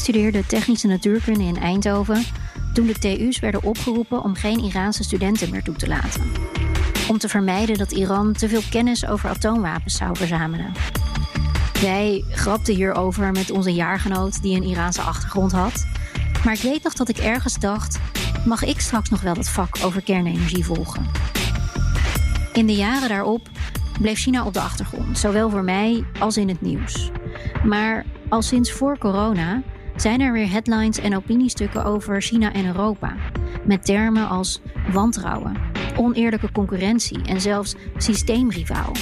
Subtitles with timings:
[0.00, 2.24] Studeerde technische natuurkunde in Eindhoven
[2.72, 6.22] toen de TU's werden opgeroepen om geen Iraanse studenten meer toe te laten.
[7.08, 10.72] Om te vermijden dat Iran te veel kennis over atoomwapens zou verzamelen.
[11.80, 15.86] Wij grapten hierover met onze jaargenoot die een Iraanse achtergrond had.
[16.44, 17.98] Maar ik weet nog dat ik ergens dacht:
[18.46, 21.06] mag ik straks nog wel dat vak over kernenergie volgen?
[22.52, 23.48] In de jaren daarop
[24.00, 27.10] bleef China op de achtergrond, zowel voor mij als in het nieuws.
[27.64, 29.62] Maar al sinds voor corona
[30.00, 33.16] zijn er weer headlines en opiniestukken over China en Europa.
[33.64, 34.60] Met termen als
[34.92, 35.56] wantrouwen,
[35.96, 38.92] oneerlijke concurrentie en zelfs systeemrivaal.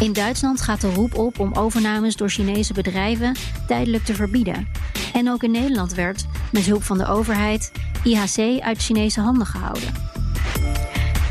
[0.00, 4.68] In Duitsland gaat de roep op om overnames door Chinese bedrijven tijdelijk te verbieden.
[5.12, 7.72] En ook in Nederland werd, met hulp van de overheid,
[8.04, 9.92] IHC uit Chinese handen gehouden.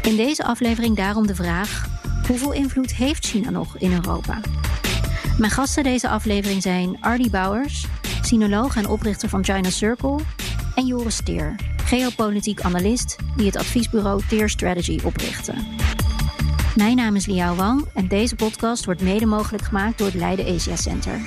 [0.02, 1.88] In deze aflevering daarom de vraag:
[2.28, 4.42] hoeveel invloed heeft China nog in Europa?
[5.38, 7.86] Mijn gasten deze aflevering zijn Ardy Bouwers,
[8.25, 10.20] sinoloog en oprichter van China Circle,
[10.75, 15.53] en Joris Teer, geopolitiek analist die het adviesbureau Teer Strategy oprichtte.
[16.76, 20.56] Mijn naam is Liao Wang en deze podcast wordt mede mogelijk gemaakt door het Leiden
[20.56, 21.20] Asia Center.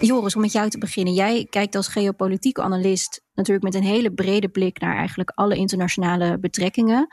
[0.00, 1.14] Joris, om met jou te beginnen.
[1.14, 6.38] Jij kijkt als geopolitiek analist natuurlijk met een hele brede blik naar eigenlijk alle internationale
[6.38, 7.08] betrekkingen.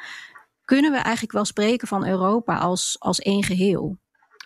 [0.66, 3.98] Kunnen we eigenlijk wel spreken van Europa als, als één geheel?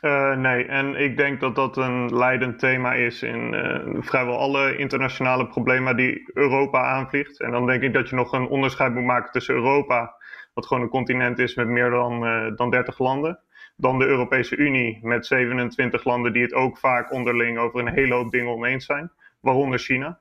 [0.06, 4.78] Uh, nee, en ik denk dat dat een leidend thema is in uh, vrijwel alle
[4.78, 7.40] internationale problemen die Europa aanvliegt.
[7.40, 10.16] En dan denk ik dat je nog een onderscheid moet maken tussen Europa,
[10.54, 13.40] wat gewoon een continent is met meer dan, uh, dan 30 landen,
[13.76, 18.14] dan de Europese Unie met 27 landen die het ook vaak onderling over een hele
[18.14, 20.20] hoop dingen oneens zijn, waaronder China.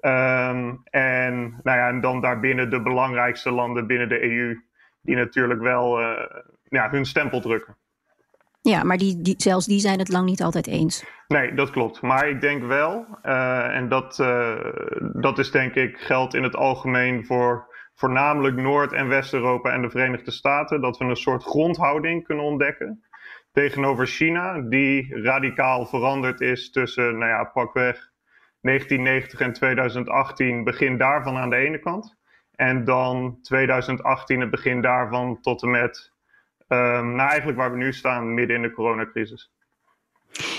[0.00, 4.60] Um, en, nou ja, en dan daarbinnen de belangrijkste landen binnen de EU,
[5.02, 6.00] die natuurlijk wel
[6.68, 7.76] ja, hun stempel drukken.
[8.68, 11.04] Ja, maar die, die, zelfs die zijn het lang niet altijd eens.
[11.28, 12.02] Nee, dat klopt.
[12.02, 14.56] Maar ik denk wel, uh, en dat, uh,
[15.12, 19.90] dat is denk ik geldt in het algemeen voor voornamelijk Noord- en West-Europa en de
[19.90, 23.02] Verenigde Staten, dat we een soort grondhouding kunnen ontdekken
[23.52, 28.10] tegenover China, die radicaal veranderd is tussen, nou ja, pakweg
[28.60, 32.16] 1990 en 2018, begin daarvan aan de ene kant.
[32.54, 36.12] En dan 2018, het begin daarvan tot en met
[36.68, 39.50] nou, eigenlijk waar we nu staan, midden in de coronacrisis.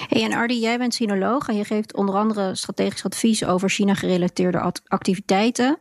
[0.07, 4.73] Hey, en Ardi, jij bent sinoloog en je geeft onder andere strategisch advies over China-gerelateerde
[4.87, 5.77] activiteiten.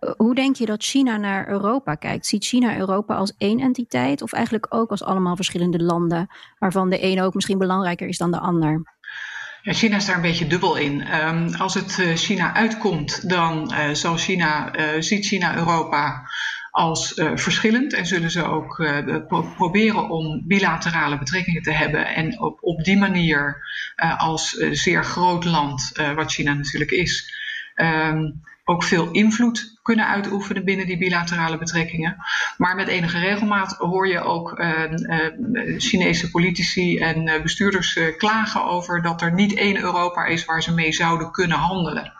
[0.00, 2.26] Uh, hoe denk je dat China naar Europa kijkt?
[2.26, 7.02] Ziet China Europa als één entiteit of eigenlijk ook als allemaal verschillende landen, waarvan de
[7.02, 8.82] een ook misschien belangrijker is dan de ander?
[9.62, 11.14] Ja, China is daar een beetje dubbel in.
[11.14, 16.28] Um, als het uh, China uitkomt, dan uh, zal China, uh, ziet China Europa
[16.74, 18.76] als uh, verschillend en zullen ze ook
[19.28, 23.56] pro proberen om bilaterale betrekkingen te hebben en op, op die manier
[23.96, 27.34] uh, als zeer groot land, wat China natuurlijk is,
[27.76, 32.16] um, ook veel invloed kunnen uitoefenen binnen die bilaterale betrekkingen.
[32.56, 34.82] Maar met enige regelmaat hoor je ook uh,
[35.78, 40.92] Chinese politici en bestuurders klagen over dat er niet één Europa is waar ze mee
[40.92, 42.12] zouden kunnen handelen.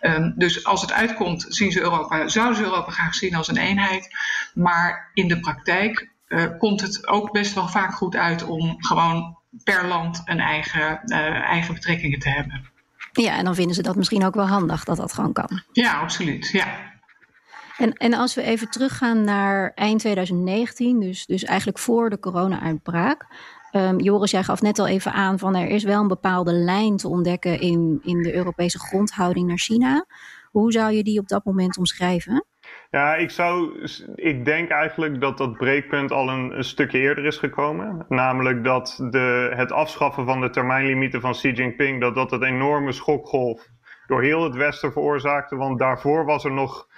[0.00, 3.56] Um, dus als het uitkomt, zien ze Europa, zouden ze Europa graag zien als een
[3.56, 4.08] eenheid.
[4.54, 6.08] Maar in de praktijk
[6.58, 11.00] komt het ook best wel vaak goed uit om gewoon per land een eigen,
[11.42, 12.70] eigen betrekkingen te hebben.
[13.12, 15.62] Ja, en dan vinden ze dat misschien ook wel handig dat dat gewoon kan.
[15.72, 16.48] Ja, absoluut.
[16.48, 16.66] Ja.
[17.80, 23.26] En, en als we even teruggaan naar eind 2019, dus, dus eigenlijk voor de corona-uitbraak.
[23.72, 26.96] Um, Joris, jij gaf net al even aan van er is wel een bepaalde lijn
[26.96, 30.06] te ontdekken in, in de Europese grondhouding naar China.
[30.50, 32.44] Hoe zou je die op dat moment omschrijven?
[32.90, 33.80] Ja, ik zou.
[34.14, 38.04] Ik denk eigenlijk dat dat breekpunt al een, een stukje eerder is gekomen.
[38.08, 42.92] Namelijk dat de, het afschaffen van de termijnlimieten van Xi Jinping, dat dat een enorme
[42.92, 43.68] schokgolf
[44.06, 45.56] door heel het Westen veroorzaakte.
[45.56, 46.88] Want daarvoor was er nog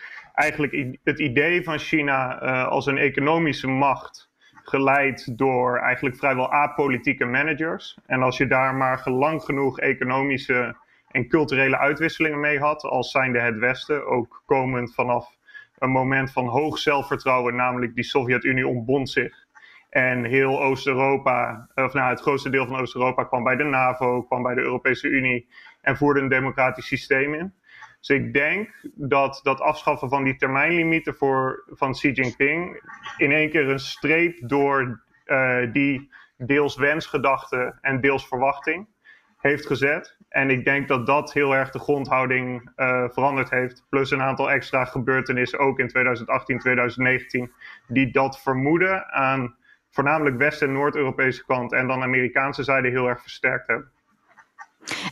[0.43, 4.31] eigenlijk het idee van China uh, als een economische macht.
[4.65, 7.99] Geleid door eigenlijk vrijwel apolitieke managers.
[8.07, 10.77] En als je daar maar lang genoeg economische
[11.11, 15.37] en culturele uitwisselingen mee had, als zijnde het Westen, ook komend vanaf
[15.79, 19.47] een moment van hoog zelfvertrouwen, namelijk die Sovjet-Unie ontbond zich.
[19.91, 24.43] En heel Oost-Europa, of nou, het grootste deel van Oost-Europa kwam bij de NAVO, kwam
[24.43, 25.49] bij de Europese Unie.
[25.81, 27.55] en voerde een democratisch systeem in.
[28.03, 32.83] Dus ik denk dat dat afschaffen van die termijnlimieten voor, van Xi Jinping
[33.17, 38.89] in één keer een streep door uh, die deels wensgedachte en deels verwachting
[39.37, 40.17] heeft gezet.
[40.29, 43.87] En ik denk dat dat heel erg de grondhouding uh, veranderd heeft.
[43.89, 47.53] Plus een aantal extra gebeurtenissen, ook in 2018, 2019,
[47.89, 49.57] die dat vermoeden aan
[49.91, 53.92] voornamelijk West- en Noord-Europese kant en dan Amerikaanse zijde heel erg versterkt hebben.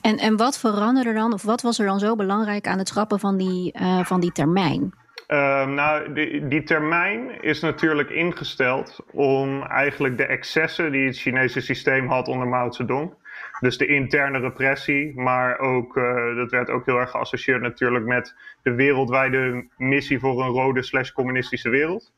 [0.02, 3.19] En, en wat veranderde dan, of wat was er dan zo belangrijk aan het schrappen
[3.19, 4.94] van die, uh, van die termijn?
[5.28, 11.61] Uh, nou, die, die, termijn is natuurlijk ingesteld om eigenlijk de excessen die het Chinese
[11.61, 13.14] systeem had onder Mao Zedong.
[13.61, 18.34] Dus de interne repressie, maar ook, uh, dat werd ook heel erg geassocieerd natuurlijk met
[18.62, 22.12] de wereldwijde missie voor een rode slash communistische wereld.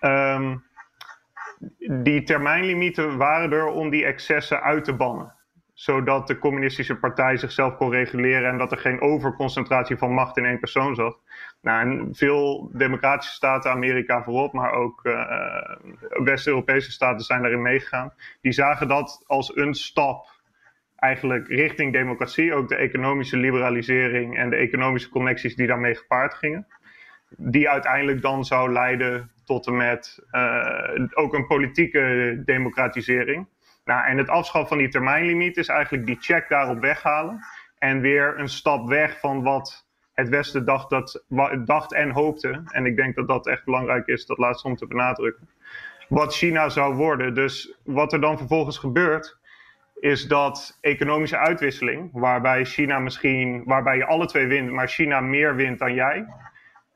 [0.00, 0.64] Um,
[1.88, 5.35] die termijnlimieten waren er om die excessen uit te bannen
[5.76, 10.44] zodat de communistische partij zichzelf kon reguleren en dat er geen overconcentratie van macht in
[10.44, 11.18] één persoon zat.
[11.60, 15.76] Nou, veel democratische staten, Amerika voorop, maar ook uh,
[16.08, 18.12] West-Europese staten zijn daarin meegegaan.
[18.40, 20.26] Die zagen dat als een stap
[20.96, 26.66] eigenlijk richting democratie, ook de economische liberalisering en de economische connecties die daarmee gepaard gingen.
[27.28, 33.46] Die uiteindelijk dan zou leiden tot en met uh, ook een politieke democratisering.
[33.86, 37.40] Nou, en het afschaffen van die termijnlimiet is eigenlijk die check daarop weghalen.
[37.78, 41.24] En weer een stap weg van wat het Westen dacht, dat,
[41.64, 42.62] dacht en hoopte.
[42.66, 45.48] En ik denk dat dat echt belangrijk is, dat laatste om te benadrukken.
[46.08, 47.34] Wat China zou worden.
[47.34, 49.38] Dus wat er dan vervolgens gebeurt,
[50.00, 55.54] is dat economische uitwisseling, waarbij China misschien, waarbij je alle twee wint, maar China meer
[55.54, 56.26] wint dan jij,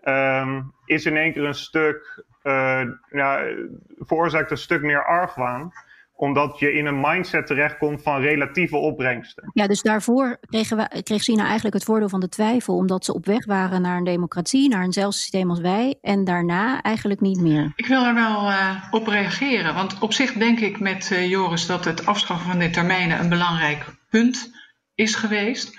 [0.05, 5.73] um, is in één keer een stuk, uh, nou, veroorzaakt een stuk meer argwaan
[6.21, 9.51] omdat je in een mindset terechtkomt van relatieve opbrengsten.
[9.53, 13.15] Ja, dus daarvoor kregen we, kreeg China eigenlijk het voordeel van de twijfel, omdat ze
[13.15, 17.41] op weg waren naar een democratie, naar eenzelfde systeem als wij, en daarna eigenlijk niet
[17.41, 17.73] meer.
[17.77, 21.67] Ik wil er wel uh, op reageren, want op zich denk ik met uh, Joris
[21.67, 24.51] dat het afschaffen van de termijnen een belangrijk punt
[24.95, 25.79] is geweest.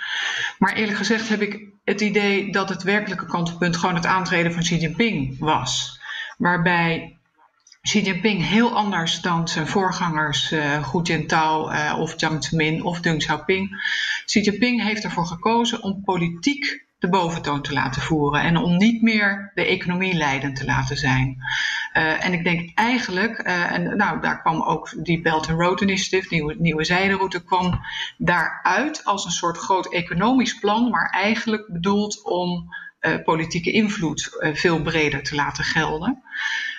[0.57, 4.61] Maar eerlijk gezegd heb ik het idee dat het werkelijke kantelpunt gewoon het aantreden van
[4.61, 5.99] Xi Jinping was.
[6.37, 7.20] Waarbij
[7.81, 12.99] Xi Jinping heel anders dan zijn voorgangers uh, Hu Jintao uh, of Jiang Zemin of
[12.99, 13.83] Deng Xiaoping.
[14.25, 19.01] Xi Jinping heeft ervoor gekozen om politiek de boventoon te laten voeren en om niet
[19.01, 21.37] meer de economie leidend te laten zijn.
[21.97, 26.27] Uh, en ik denk eigenlijk, en nou, daar kwam ook die Belt and Road Initiative,
[26.29, 27.79] nieuwe, nieuwe zijderoute, kwam
[28.17, 32.75] daaruit als een soort groot economisch plan, maar eigenlijk bedoeld om
[33.23, 36.23] politieke invloed veel breder te laten gelden.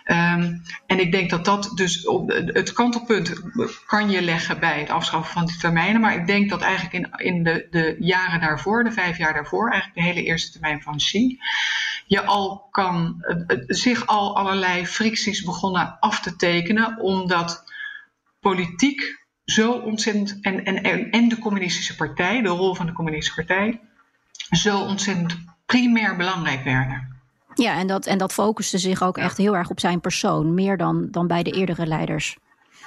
[0.06, 3.32] Um, en ik denk dat dat dus op het kantelpunt
[3.86, 6.00] kan je leggen bij het afschaffen van die termijnen.
[6.00, 9.70] Maar ik denk dat eigenlijk in, in de, de jaren daarvoor, de vijf jaar daarvoor,
[9.70, 11.40] eigenlijk de hele eerste termijn van Xi,
[12.06, 17.64] je al kan, uh, zich al allerlei fricties begonnen af te tekenen, omdat
[18.40, 23.80] politiek zo ontzettend, en, en, en de communistische partij, de rol van de communistische partij,
[24.50, 27.11] zo ontzettend primair belangrijk werden.
[27.54, 30.76] Ja, en dat, en dat focuste zich ook echt heel erg op zijn persoon, meer
[30.76, 32.36] dan, dan bij de eerdere leiders.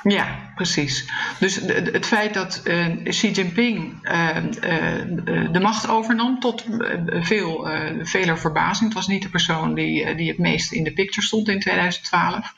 [0.07, 1.09] Ja, precies.
[1.39, 6.65] Dus het feit dat uh, Xi Jinping uh, uh, de macht overnam, tot
[7.07, 7.67] veel,
[8.01, 11.47] veler verbazing, het was niet de persoon die, die het meest in de picture stond
[11.47, 12.53] in 2012.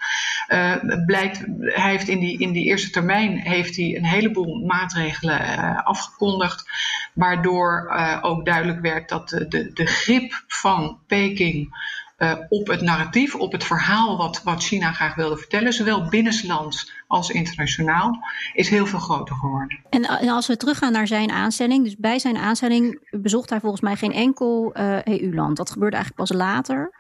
[1.06, 6.70] blijkt, hij heeft in die, in die eerste termijn heeft hij een heleboel maatregelen afgekondigd,
[7.14, 11.70] waardoor ook duidelijk werd dat de, de, de grip van Peking
[12.18, 16.92] uh, op het narratief, op het verhaal wat, wat China graag wilde vertellen, zowel binnenlands
[17.08, 18.20] als internationaal,
[18.54, 19.80] is heel veel groter geworden.
[19.90, 23.96] En, als we teruggaan naar zijn aanstelling, dus bij zijn aanstelling bezocht hij volgens mij
[23.96, 25.58] geen enkel EU-land.
[25.58, 26.94] Dat gebeurde eigenlijk pas later.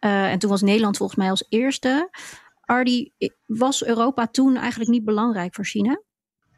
[0.00, 2.10] Uh, en toen was Nederland volgens mij als eerste.
[2.60, 3.12] Ardi,
[3.46, 6.02] was Europa toen eigenlijk niet belangrijk voor China?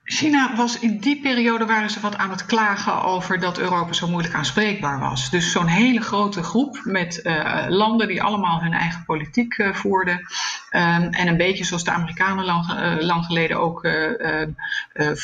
[0.08, 4.08] China was in die periode waren ze wat aan het klagen over dat Europa zo
[4.08, 5.30] moeilijk aanspreekbaar was.
[5.30, 10.14] Dus zo'n hele grote groep met uh, landen die allemaal hun eigen politiek uh, voerden.
[10.14, 12.66] Um, en een beetje zoals de Amerikanen lang,
[13.00, 13.88] lang geleden ook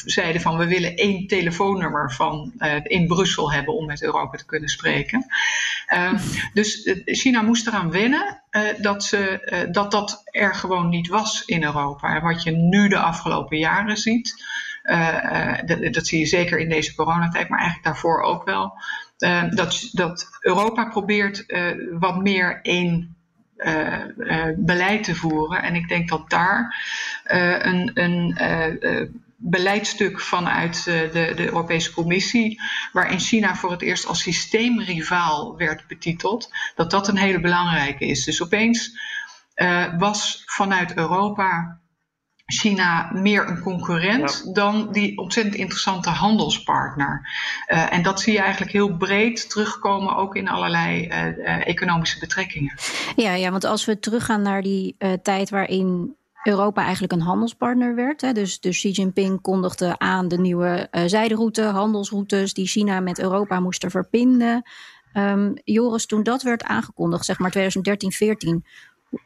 [0.04, 4.68] zeiden van we willen één telefoonnummer van in Brussel hebben om met Europa te kunnen
[4.68, 5.26] spreken.
[5.94, 6.18] Um,
[6.52, 8.42] dus China moest eraan wennen
[8.78, 12.14] dat, ze, dat dat er gewoon niet was in Europa.
[12.14, 14.44] En wat je nu de afgelopen jaren ziet.
[14.84, 18.78] Uh, dat, dat, zie je zeker in deze coronatijd, maar eigenlijk daarvoor ook wel.
[19.18, 21.44] Uh, dat, dat Europa probeert
[21.98, 23.16] wat meer één
[24.56, 25.62] beleid te voeren.
[25.62, 26.76] En ik denk dat daar
[27.24, 28.36] een, een
[29.36, 32.60] beleidstuk vanuit de, de Europese Commissie,
[32.92, 38.24] waarin China voor het eerst als systeemrivaal werd betiteld, dat dat een hele belangrijke is.
[38.24, 38.98] Dus opeens
[39.98, 41.81] was vanuit Europa
[42.52, 47.28] China meer een concurrent dan die ontzettend interessante handelspartner.
[47.68, 52.18] Uh, en dat zie je eigenlijk heel breed terugkomen, ook in allerlei uh, uh, economische
[52.18, 52.74] betrekkingen.
[53.16, 58.20] Ja, ja, want als we teruggaan naar die tijd waarin Europa eigenlijk een handelspartner werd.
[58.20, 63.60] Hè, dus, dus Xi Jinping kondigde aan de nieuwe zijderoute, handelsroutes die China met Europa
[63.60, 64.62] moesten verbinden.
[65.14, 68.64] Um, Joris, toen dat werd aangekondigd, zeg maar 2013, 14,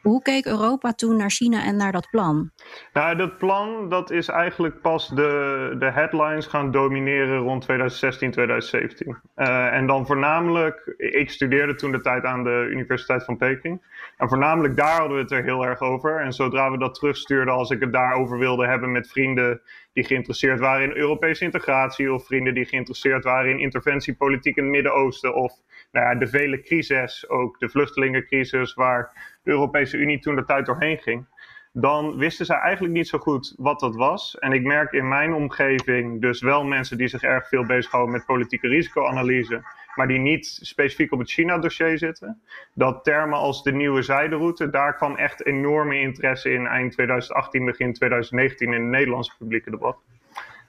[0.02, 2.50] hoe keek Europa toen naar China en naar dat plan?
[2.92, 9.18] Nou, dat plan dat is eigenlijk pas de, de headlines gaan domineren rond 2016, 2017.
[9.36, 13.82] Uh, en dan voornamelijk, ik studeerde toen de tijd aan de Universiteit van Peking.
[14.16, 16.20] En voornamelijk daar hadden we het er heel erg over.
[16.20, 19.60] En zodra we dat terugstuurden, als ik het daarover wilde hebben met vrienden
[19.92, 24.72] die geïnteresseerd waren in Europese integratie, of vrienden die geïnteresseerd waren in interventiepolitiek in het
[24.72, 25.52] Midden-Oosten, of
[25.92, 30.98] nou ja, de vele crises, ook de vluchtelingencrisis, waar Europese Unie toen de tijd doorheen
[30.98, 31.26] ging,
[31.72, 34.38] dan wisten zij eigenlijk niet zo goed wat dat was.
[34.38, 38.26] En ik merk in mijn omgeving dus wel mensen die zich erg veel bezighouden met
[38.26, 39.62] politieke risicoanalyse,
[39.94, 42.42] maar die niet specifiek op het China-dossier zitten.
[42.74, 47.92] Dat termen als de nieuwe zijderoute, daar kwam echt enorme interesse in eind 2018, begin
[47.92, 49.96] 2019 in het Nederlandse publieke debat.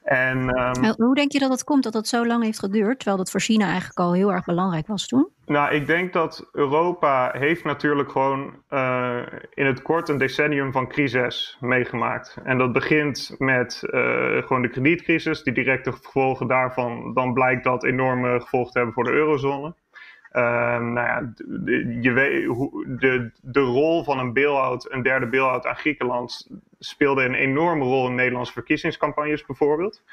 [0.07, 3.17] En, um, Hoe denk je dat het komt dat het zo lang heeft geduurd, terwijl
[3.17, 5.29] dat voor China eigenlijk al heel erg belangrijk was toen?
[5.45, 9.17] Nou, ik denk dat Europa heeft natuurlijk gewoon uh,
[9.53, 12.37] in het kort een decennium van crisis meegemaakt.
[12.43, 13.91] En dat begint met uh,
[14.37, 19.03] gewoon de kredietcrisis, die directe gevolgen daarvan, dan blijkt dat enorme gevolgen te hebben voor
[19.03, 19.73] de eurozone.
[20.37, 22.45] Um, nou ja, de, je weet,
[22.99, 26.47] de, de rol van een bail-out, een derde bail-out aan Griekenland,
[26.79, 30.03] speelde een enorme rol in Nederlandse verkiezingscampagnes bijvoorbeeld.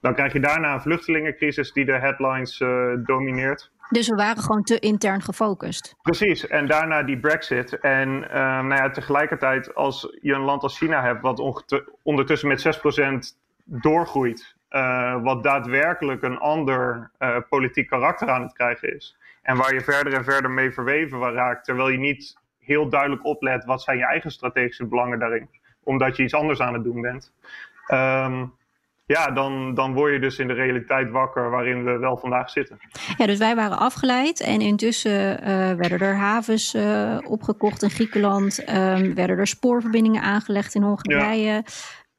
[0.00, 3.70] Dan krijg je daarna een vluchtelingencrisis die de headlines uh, domineert.
[3.90, 5.96] Dus we waren gewoon te intern gefocust.
[6.02, 7.78] Precies, en daarna die Brexit.
[7.78, 11.66] En uh, nou ja, tegelijkertijd, als je een land als China hebt, wat
[12.02, 12.78] ondertussen met
[13.34, 19.16] 6% doorgroeit, uh, wat daadwerkelijk een ander uh, politiek karakter aan het krijgen is.
[19.44, 23.64] En waar je verder en verder mee verweven raakt, terwijl je niet heel duidelijk oplet
[23.64, 25.48] wat zijn je eigen strategische belangen daarin,
[25.82, 27.32] omdat je iets anders aan het doen bent.
[27.88, 28.52] Um,
[29.06, 32.78] ja, dan, dan word je dus in de realiteit wakker waarin we wel vandaag zitten.
[33.16, 38.68] Ja, dus wij waren afgeleid en intussen uh, werden er havens uh, opgekocht in Griekenland,
[38.68, 41.64] um, werden er spoorverbindingen aangelegd in Hongarije.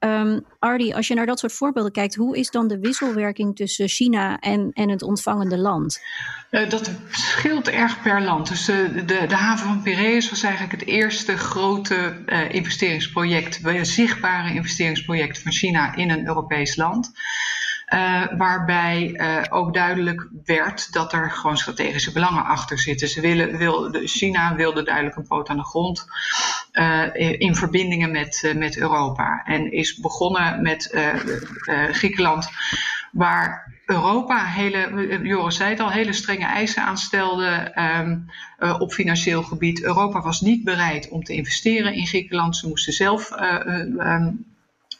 [0.05, 3.87] Um, Ardi, als je naar dat soort voorbeelden kijkt, hoe is dan de wisselwerking tussen
[3.87, 6.01] China en, en het ontvangende land?
[6.51, 8.47] Uh, dat scheelt erg per land.
[8.47, 15.41] Dus de, de, haven van Piraeus was eigenlijk het eerste grote uh, investeringsproject, zichtbare investeringsproject
[15.41, 17.11] van China in een Europees land.
[17.95, 23.07] Uh, waarbij uh, ook duidelijk werd dat er gewoon strategische belangen achter zitten.
[23.07, 26.05] Ze willen, wil, China wilde duidelijk een poot aan de grond
[26.73, 29.43] uh, in verbindingen met, met Europa.
[29.45, 30.97] En is begonnen met
[31.91, 32.49] Griekenland,
[33.11, 38.25] waar Europa hele, Joris zei het al, hele strenge eisen aanstelde um,
[38.79, 39.83] op financieel gebied.
[39.83, 42.55] Europa was niet bereid om te investeren in Griekenland.
[42.55, 43.31] Ze moesten zelf
[43.97, 44.45] um,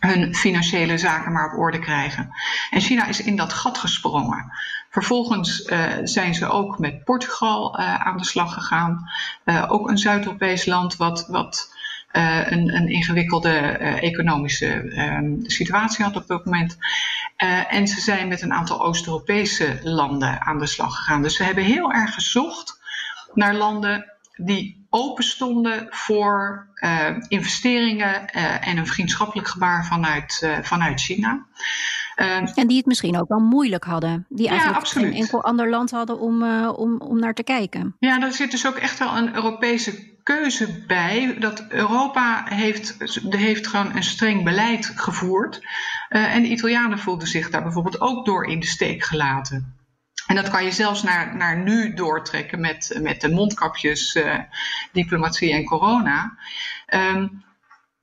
[0.05, 2.29] hun financiële zaken maar op orde krijgen.
[2.69, 4.51] En China is in dat gat gesprongen.
[4.89, 9.09] Vervolgens uh, zijn ze ook met Portugal uh, aan de slag gegaan.
[9.45, 11.73] Uh, ook een Zuid-Europees land wat, wat
[12.11, 13.57] een, een, ingewikkelde
[14.01, 16.77] economische um, situatie had op dat moment.
[17.69, 21.21] en ze zijn met een aantal Oost-Europese landen aan de slag gegaan.
[21.21, 22.79] Dus ze hebben heel erg gezocht
[23.33, 30.57] naar landen die open stonden voor uh, investeringen uh, en een vriendschappelijk gebaar vanuit, uh,
[30.61, 31.45] vanuit China.
[32.15, 34.25] en die het misschien ook wel moeilijk hadden.
[34.29, 37.95] Die eigenlijk ja, geen enkel ander land hadden om, om, om naar te kijken.
[37.99, 41.35] Ja, daar zit dus ook echt wel een Europese keuze bij.
[41.39, 42.97] Dat Europa heeft,
[43.29, 45.61] heeft gewoon een streng beleid gevoerd.
[46.09, 49.74] en de Italianen voelden zich daar bijvoorbeeld ook door in de steek gelaten.
[50.27, 54.39] En dat kan je zelfs naar, naar nu doortrekken met, met de mondkapjes, uh,
[54.91, 56.37] diplomatie en corona.
[56.93, 57.43] Um,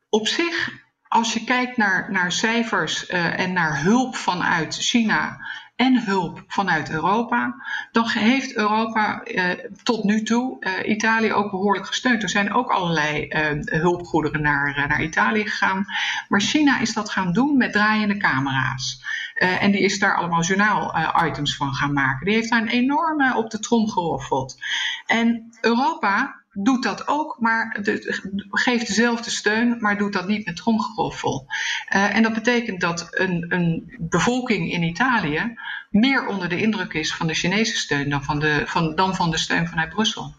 [0.09, 0.71] op zich,
[1.09, 6.91] als je kijkt naar, naar cijfers uh, en naar hulp vanuit China en hulp vanuit
[6.91, 7.55] Europa,
[7.93, 9.51] dan heeft Europa uh,
[9.83, 12.23] tot nu toe Italië ook behoorlijk gesteund.
[12.23, 13.27] Er zijn ook allerlei
[13.65, 15.87] hulpgoederen naar, naar Italië gegaan.
[16.29, 19.01] Maar China is dat gaan doen met draaiende camera's.
[19.43, 22.27] En die is daar allemaal journaal-items van gaan maken.
[22.27, 24.59] Die heeft daar een enorme op de trom geroffeld.
[25.07, 27.79] En Europa doet dat ook, maar
[28.51, 31.47] geeft dezelfde steun, maar doet dat niet met tromgeroffel.
[31.95, 35.55] Uh, en dat betekent dat een, een, bevolking in Italië
[35.91, 39.31] meer onder de indruk is van de Chinese steun dan van de, van, dan van
[39.31, 40.35] de steun vanuit Brussel.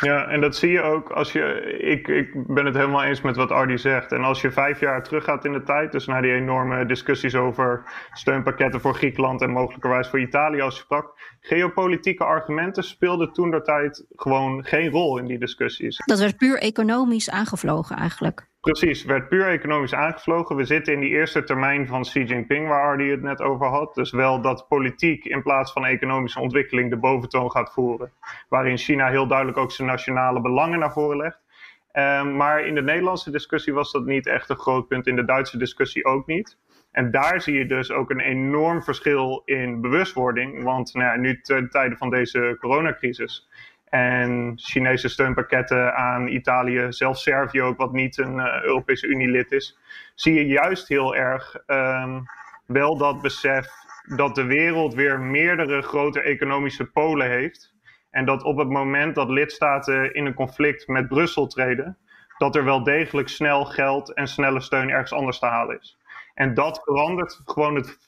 [0.00, 1.76] Ja, en dat zie je ook als je.
[1.78, 4.12] Ik, ik ben het helemaal eens met wat Ardi zegt.
[4.12, 7.82] En als je vijf jaar teruggaat in de tijd, dus naar die enorme discussies over
[8.12, 11.36] steunpakketten voor Griekenland en mogelijkerwijs voor Italië als je sprak.
[11.48, 15.96] Geopolitieke argumenten speelden toen der tijd gewoon geen rol in die discussies.
[16.04, 18.46] Dat werd puur economisch aangevlogen eigenlijk.
[18.60, 20.56] Precies, werd puur economisch aangevlogen.
[20.56, 23.94] We zitten in die eerste termijn van Xi Jinping, waar Ardi het net over had.
[23.94, 28.12] Dus wel dat politiek in plaats van economische ontwikkeling de boventoon gaat voeren.
[28.48, 31.40] Waarin China heel duidelijk ook zijn nationale belangen naar voren legt.
[31.92, 35.06] Um, maar in de Nederlandse discussie was dat niet echt een groot punt.
[35.06, 36.58] In de Duitse discussie ook niet.
[36.98, 40.62] En daar zie je dus ook een enorm verschil in bewustwording.
[40.62, 43.48] Want nou nu ten tijde van deze coronacrisis
[43.88, 49.78] en Chinese steunpakketten aan Italië, zelfs Servië ook, wat niet een uh, Europese Unie-lid is,
[50.14, 52.24] zie je juist heel erg um,
[52.66, 53.66] wel dat besef
[54.16, 57.74] dat de wereld weer meerdere grote economische polen heeft.
[58.10, 61.98] En dat op het moment dat lidstaten in een conflict met Brussel treden,
[62.38, 65.97] dat er wel degelijk snel geld en snelle steun ergens anders te halen is.
[66.38, 67.98] En dat verandert gewoon het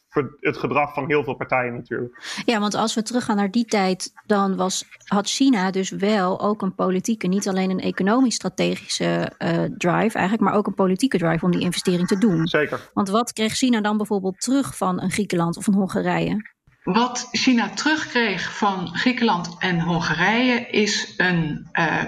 [0.41, 2.43] het gedrag van heel veel partijen natuurlijk.
[2.45, 6.63] Ja, want als we teruggaan naar die tijd, dan was, had China dus wel ook
[6.63, 11.51] een politieke, niet alleen een economisch-strategische uh, drive eigenlijk, maar ook een politieke drive om
[11.51, 12.47] die investering te doen.
[12.47, 12.91] Zeker.
[12.95, 16.51] Want wat kreeg China dan bijvoorbeeld terug van een Griekenland of een Hongarije?
[16.83, 22.05] Wat China terugkreeg van Griekenland en Hongarije is een, uh,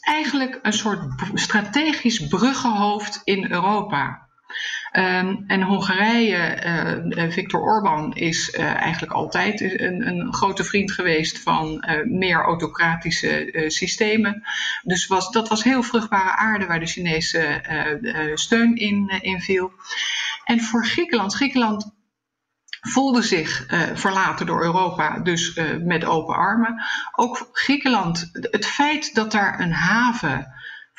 [0.00, 1.00] eigenlijk een soort
[1.34, 4.28] strategisch bruggenhoofd in Europa.
[4.92, 6.62] Um, en Hongarije,
[7.16, 13.64] uh, Viktor Orbán, is uh, eigenlijk altijd een, een, grote vriend geweest van meer autocratische
[13.66, 14.42] systemen.
[14.82, 17.60] Dus was, dat was heel vruchtbare aarde waar de Chinese
[18.34, 18.76] steun
[19.20, 19.72] in viel.
[20.44, 21.94] En voor Griekenland, Griekenland
[22.80, 26.82] voelde zich verlaten door Europa, dus met open armen.
[27.12, 30.52] Ook Griekenland, het feit dat daar een haven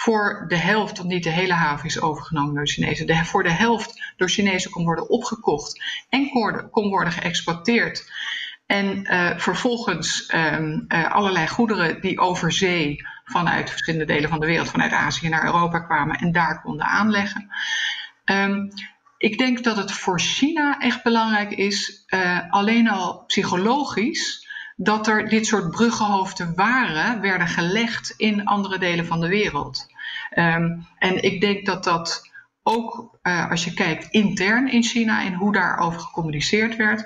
[0.04, 3.44] voor de helft, want niet de hele haven is overgenomen door de Chinezen, de, voor
[3.44, 8.12] de helft door Chinezen kon worden opgekocht en kon, kon worden geëxporteerd.
[8.66, 14.46] En uh, vervolgens um, uh, allerlei goederen die over zee vanuit verschillende delen van de
[14.46, 17.50] wereld, vanuit Azië naar Europa kwamen en daar konden aanleggen.
[18.26, 18.70] Um,
[19.18, 25.30] ik denk dat het voor China echt belangrijk is, uh, alleen al psychologisch, dat er
[25.30, 29.90] dit soort bruggenhoofden waren, werden gelegd in andere delen van de wereld.
[30.38, 32.30] Um, en ik denk dat dat
[32.63, 37.06] ook uh, als je kijkt intern in China en hoe daarover gecommuniceerd werd,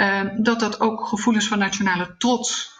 [0.00, 2.76] uh, dat dat ook gevoelens van nationale trots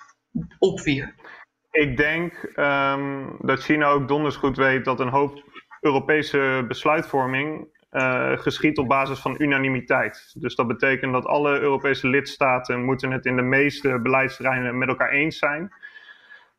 [0.58, 1.26] opwierp.
[1.70, 5.42] Ik denk um, dat China ook donders goed weet dat een hoop
[5.80, 10.34] Europese besluitvorming uh, geschiet op basis van unanimiteit.
[10.34, 15.10] Dus dat betekent dat alle Europese lidstaten moeten het in de meeste beleidsterreinen met elkaar
[15.10, 15.72] eens zijn.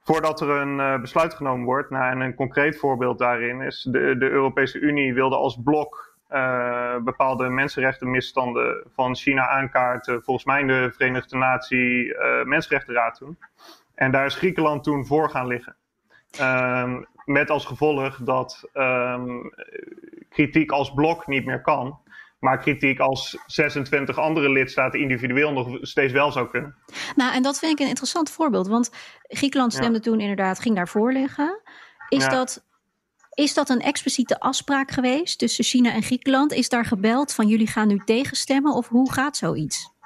[0.10, 1.90] Voordat er een uh, besluit genomen wordt.
[1.90, 6.98] Nou, en een concreet voorbeeld daarin is de, de Europese Unie wilde als blok uh,
[6.98, 10.24] bepaalde mensenrechtenmisstanden van China aankaarten.
[10.24, 13.38] Volgens mij de Verenigde Natie Mensenrechtenraad toen.
[13.96, 15.76] En daar is Griekenland toen voor gaan liggen.
[16.42, 19.54] Um, met als gevolg dat um,
[20.30, 22.00] kritiek als blok niet meer kan.
[22.40, 26.76] Maar kritiek als 26 andere lidstaten individueel nog steeds wel zou kunnen.
[27.16, 28.68] Nou, en dat vind ik een interessant voorbeeld.
[28.68, 30.00] Want Griekenland stemde ja.
[30.00, 31.62] toen inderdaad, ging daarvoor liggen.
[32.10, 32.30] Is, ja.
[32.30, 32.66] dat,
[33.34, 36.54] is dat een expliciete afspraak geweest tussen China en Griekenland?
[36.54, 38.74] Is daar gebeld van jullie gaan nu tegenstemmen?
[38.74, 39.98] Of hoe gaat zoiets?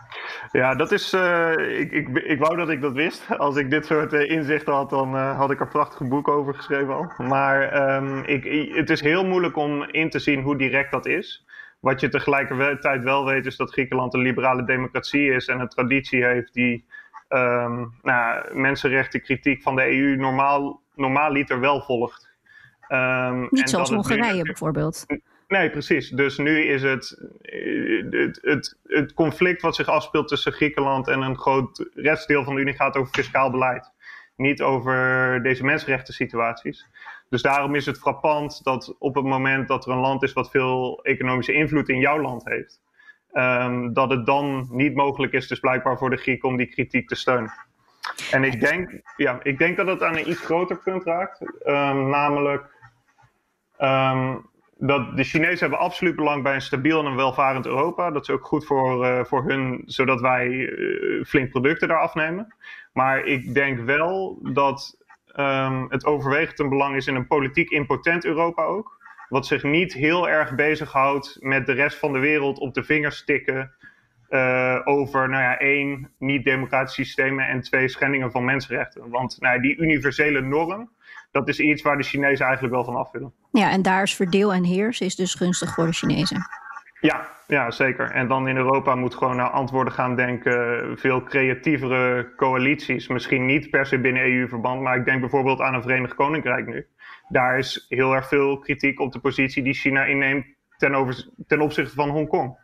[0.51, 1.13] Ja, dat is.
[1.13, 3.25] Uh, ik, ik, ik wou dat ik dat wist.
[3.37, 6.55] Als ik dit soort uh, inzichten had, dan uh, had ik er prachtige boek over
[6.55, 7.11] geschreven al.
[7.27, 11.45] Maar um, ik, het is heel moeilijk om in te zien hoe direct dat is.
[11.83, 16.25] Wat je tegelijkertijd wel weet, is dat Griekenland een liberale democratie is en een traditie
[16.25, 16.85] heeft die
[17.29, 22.29] um, nou, mensenrechten kritiek van de EU normaal, normaaliter wel volgt.
[22.89, 25.05] Um, Niet zoals Hongarije nu, bijvoorbeeld.
[25.47, 26.09] Nee, precies.
[26.09, 27.17] Dus nu is het,
[28.09, 32.61] het, het, het, conflict wat zich afspeelt tussen Griekenland en een groot restdeel van de
[32.61, 33.91] Unie gaat over fiscaal beleid.
[34.35, 36.87] Niet over deze mensenrechten situaties.
[37.33, 40.49] Dus daarom is het frappant dat op het moment dat er een land is wat
[40.49, 42.81] veel economische invloed in jouw land heeft,
[43.33, 47.07] um, dat het dan niet mogelijk is, dus blijkbaar voor de Grieken, om die kritiek
[47.07, 47.53] te steunen.
[48.31, 52.09] En ik denk, ja, ik denk dat het aan een iets groter punt raakt, um,
[52.09, 52.65] namelijk
[53.79, 54.45] um,
[54.77, 58.11] dat de Chinezen hebben absoluut belang bij een stabiel en welvarend Europa.
[58.11, 62.55] Dat is ook goed voor, uh, voor hun, zodat wij uh, flink producten daar afnemen.
[62.93, 65.02] Maar ik denk wel dat
[65.35, 69.01] um, het overwegend een belang is in een politiek impotent Europa ook.
[69.29, 73.23] Wat zich niet heel erg bezighoudt met de rest van de wereld op de vingers
[73.25, 73.71] tikken
[74.29, 79.09] uh, over nou ja, één, niet-democratisch systemen en twee, schendingen van mensenrechten.
[79.09, 80.89] Want nou ja, die universele norm,
[81.31, 83.33] dat is iets waar de Chinezen eigenlijk wel van af willen.
[83.51, 86.45] Ja, en daar is verdeel en heers is dus gunstig voor de Chinezen.
[87.03, 88.11] Ja, ja, zeker.
[88.11, 90.97] En dan in Europa moet gewoon naar antwoorden gaan denken.
[90.97, 93.07] Veel creatievere coalities.
[93.07, 96.87] Misschien niet per se binnen EU-verband, maar ik denk bijvoorbeeld aan een Verenigd Koninkrijk nu.
[97.29, 100.45] Daar is heel erg veel kritiek op de positie die China inneemt
[100.77, 102.57] ten, over, ten opzichte van Hongkong.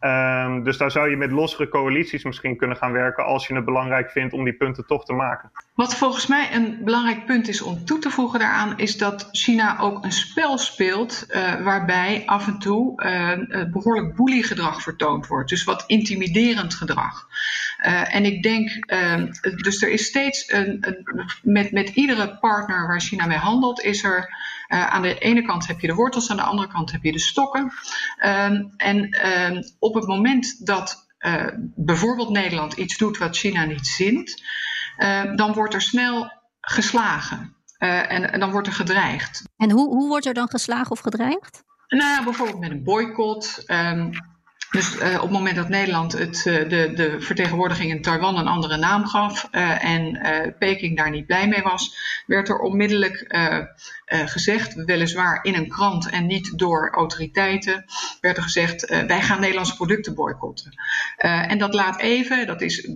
[0.00, 3.64] Um, dus daar zou je met lossere coalities misschien kunnen gaan werken als je het
[3.64, 5.50] belangrijk vindt om die punten toch te maken.
[5.74, 9.78] Wat volgens mij een belangrijk punt is om toe te voegen daaraan, is dat China
[9.78, 15.48] ook een spel speelt uh, waarbij af en toe uh, behoorlijk boeliegedrag vertoond wordt.
[15.48, 17.26] Dus wat intimiderend gedrag.
[17.86, 22.86] Uh, en ik denk, ehm, dus er is steeds een, een, met, met iedere partner
[22.86, 24.28] waar China mee handelt, is er
[24.68, 27.12] uh, aan de ene kant heb je de wortels, aan de andere kant heb je
[27.12, 27.72] de stokken.
[28.24, 28.44] Uh,
[28.76, 34.42] en uh, op het moment dat uh, bijvoorbeeld Nederland iets doet wat China niet zint,
[35.36, 37.56] dan wordt er snel geslagen.
[37.78, 39.42] En, en, dan wordt er gedreigd.
[39.56, 41.64] En hoe, hoe wordt er dan geslagen of gedreigd?
[41.88, 43.62] Nou, bijvoorbeeld met een boycott.
[43.66, 44.10] Ehm,
[44.70, 48.46] dus uh, op het moment dat Nederland het, uh, de, de vertegenwoordiging in Taiwan een
[48.46, 50.22] andere naam gaf uh, en
[50.58, 53.26] Peking daar niet blij mee was, werd er onmiddellijk
[54.06, 57.84] gezegd, weliswaar in een krant en niet door autoriteiten,
[58.20, 60.72] werd er gezegd: wij gaan Nederlandse producten boycotten.
[61.16, 62.88] en dat laat even, dat is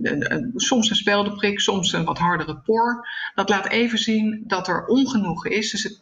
[0.55, 5.51] soms een speldeprik, soms een wat hardere por, dat laat even zien dat er ongenoegen
[5.51, 5.71] is.
[5.71, 5.99] Dus het,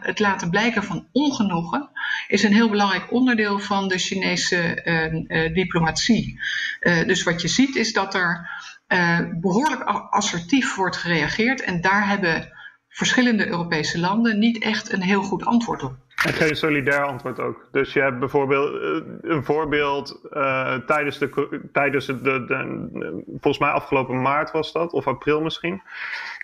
[0.00, 1.90] het laten blijken van ongenoegen
[2.28, 6.40] is een heel belangrijk onderdeel van de Chinese uh, diplomatie.
[6.80, 8.50] Uh, dus wat je ziet is dat er
[9.40, 12.52] behoorlijk assertief wordt gereageerd en daar hebben
[12.88, 15.96] verschillende Europese landen niet echt een heel goed antwoord op.
[16.24, 17.68] En geen solidair antwoord ook.
[17.72, 18.72] Dus je hebt bijvoorbeeld
[19.22, 24.92] een voorbeeld uh, tijdens, de, tijdens de, de, de, volgens mij afgelopen maart was dat,
[24.92, 25.82] of april misschien.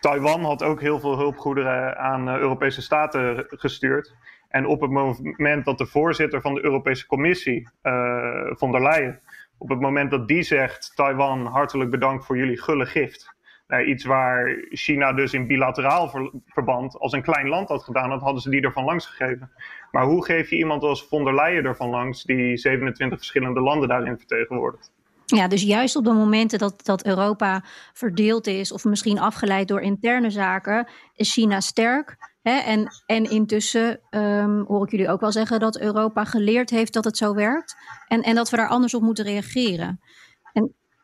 [0.00, 4.14] Taiwan had ook heel veel hulpgoederen aan Europese staten gestuurd.
[4.50, 9.20] En op het moment dat de voorzitter van de Europese Commissie, uh, von der Leyen,
[9.58, 13.34] op het moment dat die zegt: Taiwan, hartelijk bedankt voor jullie gulle gift.
[13.66, 18.10] Nou, iets waar China dus in bilateraal ver verband als een klein land had gedaan,
[18.10, 19.50] dat hadden ze die ervan langs gegeven.
[19.90, 23.88] Maar hoe geef je iemand als von der Leyen ervan langs, die 27 verschillende landen
[23.88, 24.92] daarin vertegenwoordigt?
[25.36, 29.80] Ja, dus juist op de momenten dat, dat Europa verdeeld is, of misschien afgeleid door
[29.80, 32.16] interne zaken, is China sterk.
[32.42, 32.58] Hè?
[32.58, 37.04] En, en intussen um, hoor ik jullie ook wel zeggen dat Europa geleerd heeft dat
[37.04, 37.76] het zo werkt.
[38.08, 40.00] En, en dat we daar anders op moeten reageren.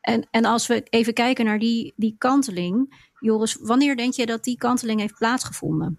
[0.06, 3.04] En, en, als we even kijken naar die, die kanteling.
[3.20, 5.98] Joris, wanneer denk je dat die kanteling heeft plaatsgevonden?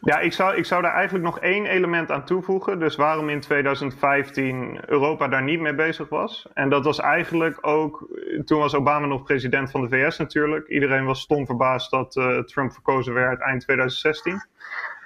[0.00, 2.78] Ja, ik zou, ik zou daar eigenlijk nog één element aan toevoegen.
[2.78, 6.48] Dus waarom in 2015 Europa daar niet mee bezig was.
[6.54, 8.08] En dat was eigenlijk ook,
[8.44, 10.68] toen was Obama nog president van de VS natuurlijk.
[10.68, 14.42] Iedereen was stom verbaasd dat uh, Trump verkozen werd eind 2016.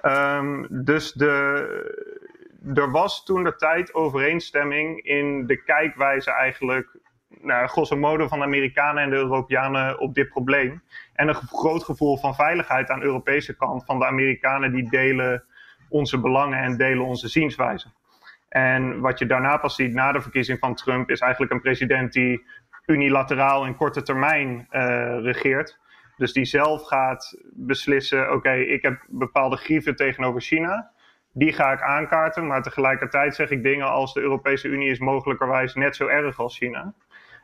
[0.03, 1.29] Um, dus de,
[2.75, 7.00] er was toen de tijd overeenstemming in de kijkwijze eigenlijk,
[7.43, 10.83] nou, grosso modo van de Amerikanen en de Europeanen op dit probleem.
[11.15, 15.45] En een groot gevoel van veiligheid aan de Europese kant van de Amerikanen die delen
[15.89, 17.89] onze belangen en delen onze zienswijze.
[18.49, 22.13] En wat je daarna pas ziet na de verkiezing van Trump is eigenlijk een president
[22.13, 22.45] die
[22.87, 25.79] unilateraal in korte termijn uh, regeert.
[26.17, 30.91] Dus die zelf gaat beslissen: oké, ik heb bepaalde grieven tegenover China.
[31.33, 35.75] Die ga ik aankaarten, maar tegelijkertijd zeg ik dingen als de Europese Unie is mogelijkerwijs
[35.75, 36.95] net zo erg als China.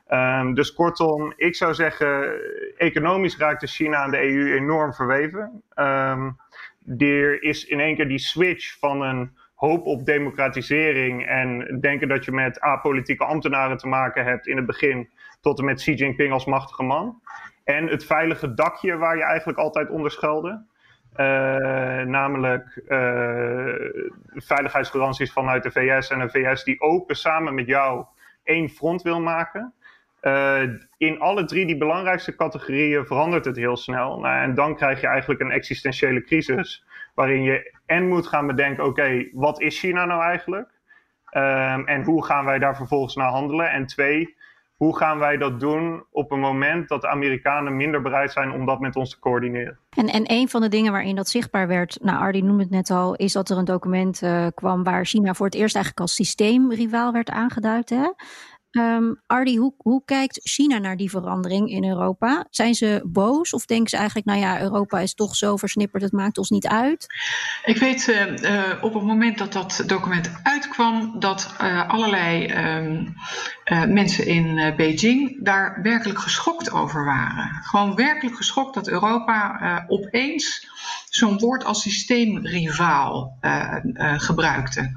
[0.08, 2.40] Um, dus kortom, ik zou zeggen,
[2.76, 5.62] economisch raakte China en de EU enorm verweven.
[5.74, 6.36] Um,
[6.98, 12.24] er is in één keer die switch van een hoop op democratisering en denken dat
[12.24, 15.08] je met apolitieke ambtenaren te maken hebt in het begin,
[15.40, 17.20] tot en met Xi Jinping als machtige man.
[17.64, 20.64] En het veilige dakje waar je eigenlijk altijd onder schuilde.
[21.16, 21.26] Uh,
[22.00, 23.74] namelijk uh,
[24.34, 28.04] veiligheidsgaranties vanuit de VS en een VS die open samen met jou
[28.42, 29.74] één front wil maken.
[30.22, 30.62] Uh,
[30.96, 34.18] in alle drie die belangrijkste categorieën verandert het heel snel.
[34.18, 36.84] Nou, en dan krijg je eigenlijk een existentiële crisis.
[37.14, 40.68] Waarin je en moet gaan bedenken: oké, wat is China nou eigenlijk?
[41.30, 43.70] Um, en hoe gaan wij daar vervolgens naar handelen?
[43.70, 44.36] En twee,
[44.76, 48.66] hoe gaan wij dat doen op een moment dat de Amerikanen minder bereid zijn om
[48.66, 49.78] dat met ons te coördineren?
[49.96, 52.90] En, en een van de dingen waarin dat zichtbaar werd, nou Ardi noemde het net
[52.90, 56.14] al, is dat er een document uh, kwam waar China voor het eerst eigenlijk als
[56.14, 57.90] systeemrivaal werd aangeduid.
[57.90, 58.12] Hè?
[58.78, 62.46] Um, Ardi, hoe, hoe kijkt China naar die verandering in Europa?
[62.50, 66.12] Zijn ze boos of denken ze eigenlijk, nou ja, Europa is toch zo versnipperd, het
[66.12, 67.06] maakt ons niet uit?
[67.64, 73.14] Ik weet uh, op het moment dat dat document uitkwam, dat uh, allerlei um,
[73.94, 77.60] mensen in Beijing daar werkelijk geschokt over waren.
[77.62, 80.68] Gewoon werkelijk geschokt dat Europa opeens
[81.16, 83.38] zo'n woord als systeemrivaal
[84.16, 84.90] gebruikte.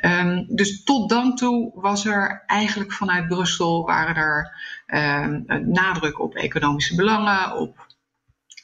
[0.00, 4.52] Um, dus tot dan toe was er eigenlijk vanuit Brussel waren er
[4.86, 7.86] uh, nadruk op economische belangen, op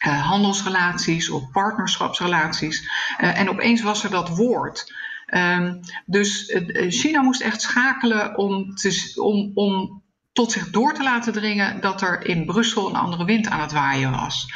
[0.06, 2.88] uh, handelsrelaties, op partnerschapsrelaties.
[3.18, 4.92] En opeens was er dat woord.
[5.26, 11.02] Um, dus eh, China moest echt schakelen om, te, om, om tot zich door te
[11.02, 14.46] laten dringen dat er in Brussel een andere wind aan het waaien was.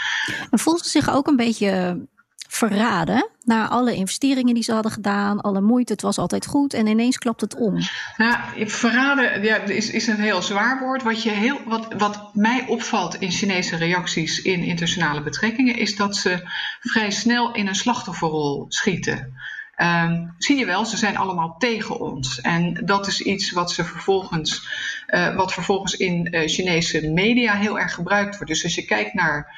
[0.50, 2.00] Voelde ze zich ook een beetje
[2.48, 6.86] verraden na alle investeringen die ze hadden gedaan, alle moeite, het was altijd goed en
[6.86, 7.78] ineens klapt het om.
[8.16, 11.02] Nou, verraden ja, is, is een heel zwaar woord.
[11.02, 16.16] Wat, je heel, wat, wat mij opvalt in Chinese reacties in internationale betrekkingen is dat
[16.16, 16.40] ze
[16.80, 19.32] vrij snel in een slachtofferrol schieten.
[19.82, 22.40] Um, zie je wel, ze zijn allemaal tegen ons.
[22.40, 24.68] En dat is iets wat ze vervolgens,
[25.08, 28.52] uh, wat vervolgens in uh, Chinese media heel erg gebruikt wordt.
[28.52, 29.54] Dus als je kijkt naar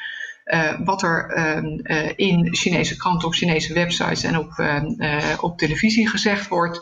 [0.51, 4.83] uh, wat er uh, in Chinese kranten, op Chinese websites en op, uh,
[5.41, 6.81] op televisie gezegd wordt,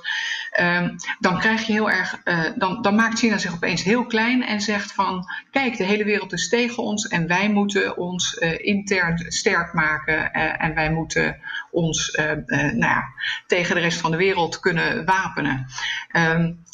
[0.51, 2.23] ehm, dan krijg je heel erg,
[2.57, 6.33] dan, dan maakt China zich opeens heel klein en zegt van, kijk, de hele wereld
[6.33, 11.37] is tegen ons en wij moeten ons intern sterk maken en wij moeten
[11.71, 12.13] ons
[12.53, 13.05] nou ja,
[13.47, 15.67] tegen de rest van de wereld kunnen wapenen.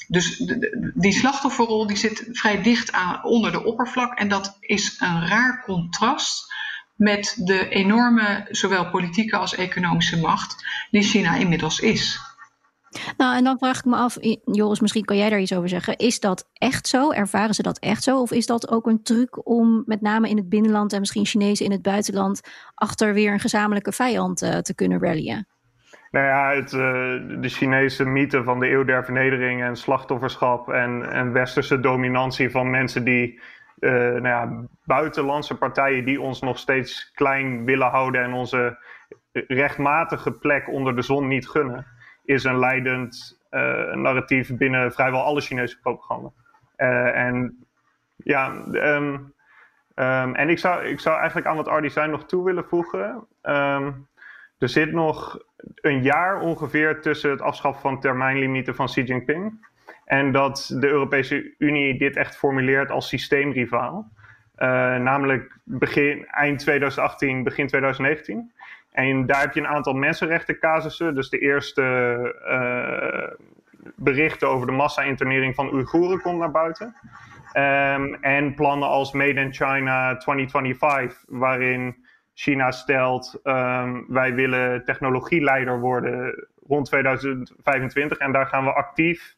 [0.09, 0.53] Dus
[0.95, 5.63] die slachtofferrol die zit vrij dicht aan, onder de oppervlak en dat is een raar
[5.65, 6.53] contrast
[6.97, 12.33] met de enorme zowel politieke als economische macht die China inmiddels is.
[13.17, 15.97] Nou, en dan vraag ik me af, Joris, misschien kan jij daar iets over zeggen.
[15.97, 17.11] Is dat echt zo?
[17.11, 18.21] Ervaren ze dat echt zo?
[18.21, 21.65] Of is dat ook een truc om met name in het binnenland en misschien Chinezen
[21.65, 22.41] in het buitenland
[22.75, 25.47] achter weer een gezamenlijke vijand uh, te kunnen rallyen?
[26.11, 26.81] Nou ja, het, uh,
[27.41, 32.71] de Chinese mythe van de eeuw der vernedering en slachtofferschap en, en westerse dominantie van
[32.71, 33.41] mensen die
[33.79, 38.79] uh, nou ja, buitenlandse partijen die ons nog steeds klein willen houden en onze
[39.33, 41.87] rechtmatige plek onder de zon niet gunnen,
[42.25, 46.31] is een leidend uh, narratief binnen vrijwel alle Chinese propaganda.
[46.77, 47.67] Uh, en
[48.17, 49.35] ja, um,
[49.95, 53.27] um, en ik zou, ik zou eigenlijk aan wat zei nog toe willen voegen.
[53.43, 54.09] Um,
[54.59, 55.39] er zit nog
[55.75, 59.67] een jaar ongeveer tussen het afschaffen van termijnlimieten van Xi Jinping
[60.05, 64.13] en dat de Europese Unie dit echt formuleert als systeemrivaal.
[64.59, 68.53] Uh, namelijk begin, eind 2018, begin 2019.
[68.91, 71.15] En daar heb je een aantal mensenrechtencasussen.
[71.15, 71.83] Dus de eerste
[72.49, 73.47] uh,
[73.97, 76.97] berichten over de massa-internering van Oeigoeren komt naar buiten.
[77.57, 81.97] Um, en plannen als Made in China 2025, waarin
[82.35, 88.19] China stelt: um, wij willen technologieleider worden rond 2025.
[88.19, 89.37] En daar gaan we actief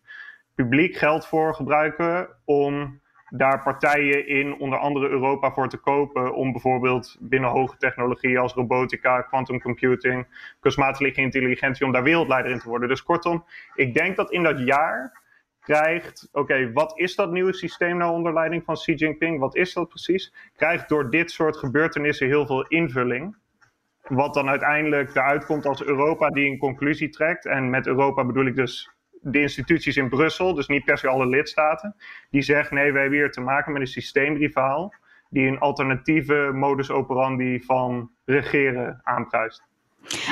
[0.56, 6.52] publiek geld voor gebruiken om daar partijen in onder andere Europa voor te kopen om
[6.52, 10.26] bijvoorbeeld binnen hoge technologie als robotica, quantum computing,
[10.60, 12.88] kunstmatige intelligentie, om daar wereldleider in te worden.
[12.88, 15.24] Dus kortom, ik denk dat in dat jaar
[15.60, 19.38] krijgt, oké, wat is dat nieuwe systeem nou onder leiding van Xi Jinping?
[19.38, 20.34] Wat is dat precies?
[20.56, 23.36] Krijgt door dit soort gebeurtenissen heel veel invulling.
[24.02, 27.46] Wat dan uiteindelijk eruit komt als Europa die een conclusie trekt.
[27.46, 31.26] En met Europa bedoel ik dus de instituties in Brussel, dus niet per se alle
[31.26, 31.96] lidstaten,
[32.30, 34.94] die zeggen nee, wij hebben hier te maken met een systeemrivaal
[35.30, 39.62] die een alternatieve modus operandi van regeren aanprijst.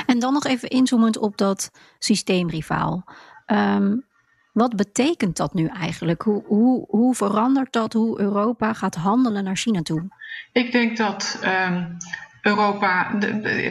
[0.05, 3.03] En dan nog even inzoomend op dat systeemrivaal.
[3.47, 4.05] Um,
[4.53, 6.21] wat betekent dat nu eigenlijk?
[6.21, 10.07] Hoe, hoe, hoe verandert dat hoe Europa gaat handelen naar China toe?
[10.51, 11.97] Ik denk dat um,
[12.45, 13.11] Europa,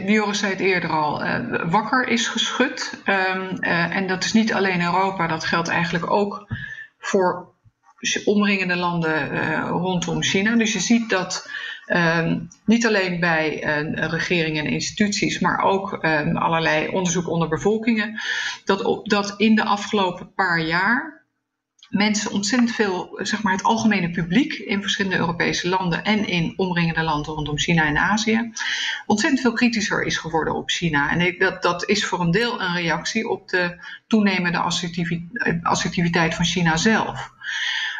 [0.06, 1.38] Joris zei het eerder al, uh,
[1.70, 3.02] wakker is geschud.
[3.06, 6.46] Um, uh, en dat is niet alleen Europa, dat geldt eigenlijk ook
[6.98, 7.52] voor
[8.24, 10.56] omringende landen uh, rondom China.
[10.56, 11.50] Dus je ziet dat
[11.86, 13.62] um, niet alleen bij
[13.96, 18.20] regeringen en instituties, maar ook um, allerlei onderzoek onder bevolkingen,
[18.64, 21.23] dat, dat in de afgelopen paar jaar
[21.94, 27.02] mensen ontzettend veel, zeg maar het algemene publiek in verschillende Europese landen en in omringende
[27.02, 28.52] landen rondom China en Azië,
[29.06, 31.10] ontzettend veel kritischer is geworden op China.
[31.10, 34.58] En dat, dat is voor een deel een reactie op de toenemende
[35.62, 37.30] assertiviteit van China zelf.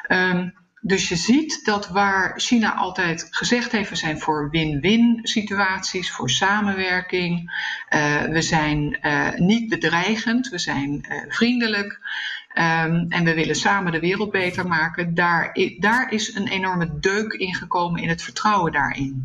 [0.09, 0.54] Um,
[0.87, 6.30] dus je ziet dat waar China altijd gezegd heeft, we zijn voor win-win situaties, voor
[6.30, 7.50] samenwerking,
[7.94, 12.00] uh, we zijn uh, niet bedreigend, we zijn uh, vriendelijk.
[12.55, 15.14] Ehm, en we willen samen de wereld beter maken.
[15.14, 19.25] Daar, daar is een enorme deuk in gekomen in het vertrouwen daarin.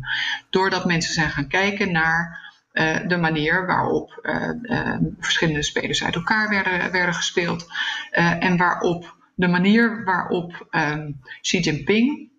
[0.50, 6.14] Doordat mensen zijn gaan kijken naar uh, de manier waarop uh, uh, verschillende spelers uit
[6.14, 7.66] elkaar werden, werden gespeeld.
[8.40, 12.29] en waarop de manier waarop um, Xi Jinping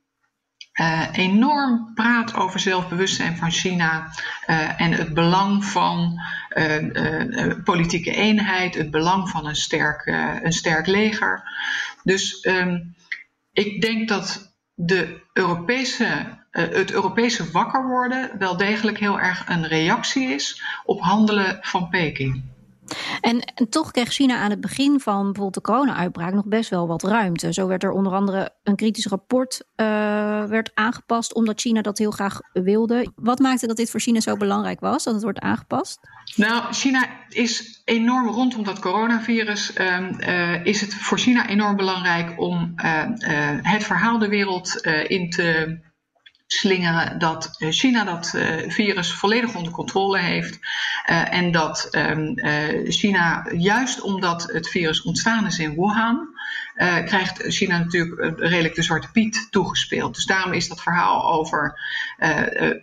[1.12, 4.12] enorm praat over zelfbewustzijn van China
[4.78, 6.22] en het belang van
[7.64, 10.06] politieke eenheid, het belang van een sterk,
[10.44, 11.44] een sterk leger.
[12.04, 12.96] Dus um,
[13.54, 20.30] ik denk dat de Europese het Europese wakker worden wel degelijk heel erg een reactie
[20.30, 22.51] is op handelen van Peking.
[23.22, 26.88] En, en, toch kreeg China aan het begin van bijvoorbeeld de corona-uitbraak nog best wel
[26.88, 27.54] wat ruimte.
[27.54, 29.86] Zo werd er onder andere een kritisch rapport uh,
[30.46, 33.12] werd aangepast, omdat China dat heel graag wilde.
[33.16, 36.00] Wat maakte dat dit voor China zo belangrijk was, dat het wordt aangepast?
[36.36, 39.78] Nou, China is enorm rondom dat coronavirus.
[39.78, 42.74] Uh, uh, is het voor China enorm belangrijk om
[43.62, 44.76] het verhaal de wereld
[45.08, 45.80] in te
[46.54, 50.60] slingeren dat eh, China dat uh, virus volledig onder controle heeft.
[51.10, 52.40] Uh, en dat um,
[52.88, 56.30] China, juist omdat het virus ontstaan is in Wuhan,
[57.06, 60.16] krijgt China natuurlijk redelijk de Zwarte Piet toegespeeld.
[60.16, 61.80] Dus daarom is dat verhaal over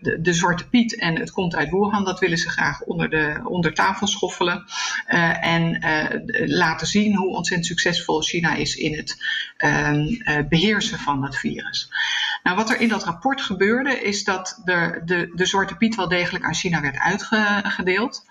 [0.01, 3.75] de, Zwarte Piet en het komt uit Wuhan, dat willen ze graag onder, de, onder
[3.75, 4.65] tafel schoffelen.
[5.41, 5.79] en
[6.47, 9.23] laten zien hoe ontzettend succesvol China is in het
[9.57, 10.07] ehm,
[10.49, 11.91] beheersen van het virus.
[12.43, 16.09] Nou, wat er in dat rapport gebeurde, is dat de, de, de Zwarte Piet wel
[16.09, 18.25] degelijk aan China werd uitgedeeld.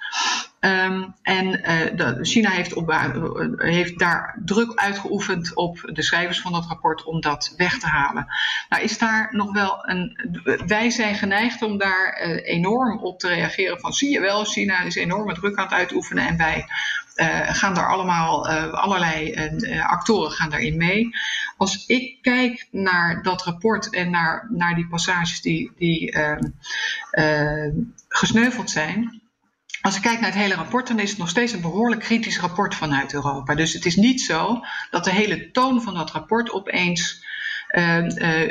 [0.60, 1.52] Um, en
[1.96, 3.06] de, China heeft, op, uh,
[3.56, 8.28] heeft daar druk uitgeoefend op de schrijvers van dat rapport om dat weg te halen.
[8.70, 10.18] Nou is daar nog wel een.
[10.68, 13.80] Wij zijn geneigd om daar uh, enorm op te reageren.
[13.80, 16.66] Van zie je wel, China is enorme druk aan het uitoefenen en wij
[17.48, 19.34] gaan daar allemaal, allerlei
[19.88, 21.10] actoren gaan daarin mee.
[21.58, 27.72] Als ik kijk naar dat rapport en naar, naar die passages die, die ehm,
[28.08, 29.22] gesneuveld zijn
[29.82, 32.40] als ik kijk naar het hele rapport, dan is het nog steeds een behoorlijk kritisch
[32.40, 33.56] rapport vanuit Europa.
[33.56, 37.26] Dus het is niet zo dat de hele toon van dat rapport opeens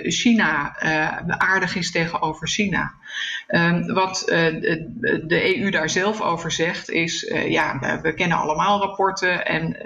[0.02, 2.92] China uh, aardig is tegenover China.
[3.48, 9.76] Um, wat de EU daar zelf over zegt is, ja, we kennen allemaal rapporten en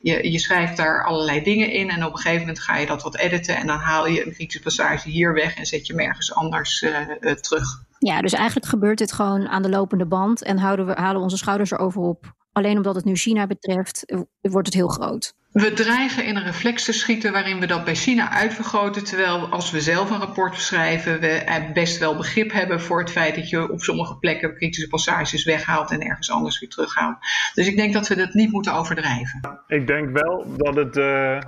[0.00, 3.02] je, je, schrijft daar allerlei dingen in en op een gegeven moment ga je dat
[3.02, 6.06] wat editen en dan haal je een kritische passage hier weg en zet je hem
[6.06, 6.84] ergens anders
[7.40, 7.84] terug.
[7.98, 11.36] Ja, dus eigenlijk gebeurt dit gewoon aan de lopende band en houden we, halen onze
[11.36, 12.34] schouders erover op.
[12.52, 15.34] Alleen omdat het nu China betreft, eh, wordt het heel groot.
[15.56, 19.04] We dreigen in een reflex te schieten waarin we dat bij China uitvergroten.
[19.04, 23.34] Terwijl als we zelf een rapport schrijven, we best wel begrip hebben voor het feit
[23.34, 27.16] dat je op sommige plekken kritische passages weghaalt en ergens anders weer terughaalt.
[27.54, 29.60] Dus ik denk dat we dat niet moeten overdrijven.
[29.66, 31.40] Ik denk wel dat het, uh,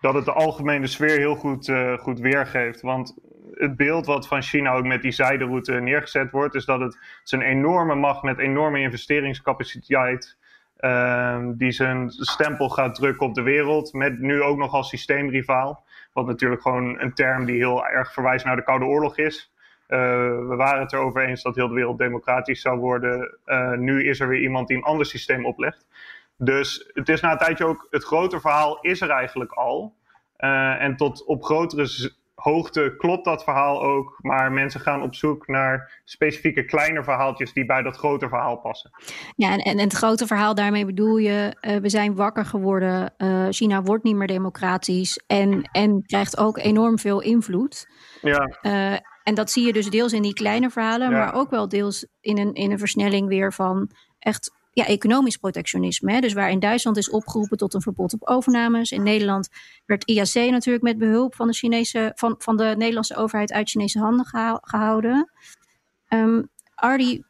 [0.00, 2.80] dat het de algemene sfeer heel goed, uh, goed weergeeft.
[2.80, 3.14] Want
[3.52, 7.32] het beeld wat van China ook met die zijderoute neergezet wordt, is dat het, het
[7.32, 10.36] een enorme macht met enorme investeringscapaciteit.
[10.84, 13.92] Uh, die zijn stempel gaat drukken op de wereld.
[13.92, 15.84] Met nu ook nog als systeemrivaal.
[16.12, 19.52] Wat natuurlijk gewoon een term die heel erg verwijst naar de Koude Oorlog is.
[19.88, 19.98] Uh,
[20.48, 23.38] we waren het erover eens dat heel de wereld democratisch zou worden.
[23.46, 25.86] Uh, nu is er weer iemand die een ander systeem oplegt.
[26.36, 29.94] Dus het is na een tijdje ook, het grote verhaal is er eigenlijk al.
[30.38, 32.12] Uh, en tot op grotere
[32.42, 37.66] hoogte klopt dat verhaal ook, maar mensen gaan op zoek naar specifieke kleine verhaaltjes die
[37.66, 38.90] bij dat grote verhaal passen.
[39.36, 43.46] Ja, en, en, het grote verhaal daarmee bedoel je, uh, we zijn wakker geworden, uh,
[43.50, 47.88] China wordt niet meer democratisch en, en krijgt ook enorm veel invloed.
[48.20, 48.58] Ja.
[48.62, 51.16] Uh, en dat zie je dus deels in die kleine verhalen, ja.
[51.16, 56.20] maar ook wel deels in een, in een versnelling weer van echt ja, economisch protectionisme.
[56.20, 58.90] Dus waar in Duitsland is opgeroepen tot een verbod op overnames.
[58.90, 59.48] In Nederland
[59.86, 63.98] werd IAC natuurlijk met behulp van de, Chinese, van, van de Nederlandse overheid uit Chinese
[63.98, 64.26] handen
[64.62, 65.30] gehouden.
[66.08, 67.22] Um, Ardi,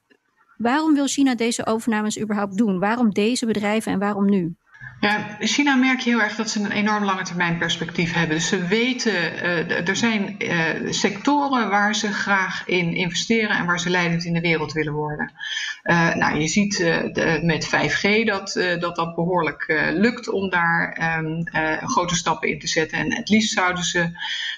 [0.56, 2.78] waarom wil China deze overnames überhaupt doen?
[2.78, 4.56] Waarom deze bedrijven en waarom nu?
[5.02, 8.36] Ja, China merk je heel erg dat ze een enorm lange termijn perspectief hebben.
[8.36, 13.80] Dus ze weten, uh, er zijn uh, sectoren waar ze graag in investeren en waar
[13.80, 15.32] ze leidend in de wereld willen worden.
[15.84, 21.48] Uh, nou, je ziet de, met 5G dat, dat dat behoorlijk lukt om daar um,
[21.88, 22.98] grote stappen in te zetten.
[22.98, 24.10] En het liefst zouden ze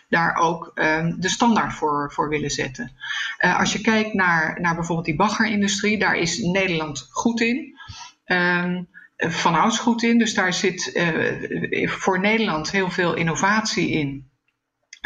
[0.08, 2.92] daar ook um, de standaard voor, voor willen zetten.
[3.38, 7.78] als je kijkt naar, naar bijvoorbeeld die baggerindustrie, daar is Nederland goed in.
[8.26, 10.18] Um, van ouds goed in.
[10.18, 14.32] Dus daar zit uh, voor Nederland heel veel innovatie in.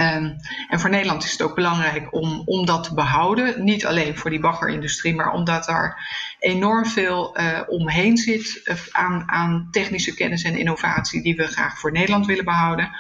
[0.01, 0.37] Um,
[0.69, 3.65] en voor Nederland is het ook belangrijk om, om dat te behouden.
[3.65, 9.23] Niet alleen voor die baggerindustrie, maar omdat daar enorm veel uh, omheen zit uh, aan,
[9.27, 12.91] aan technische kennis en innovatie die we graag voor Nederland willen behouden.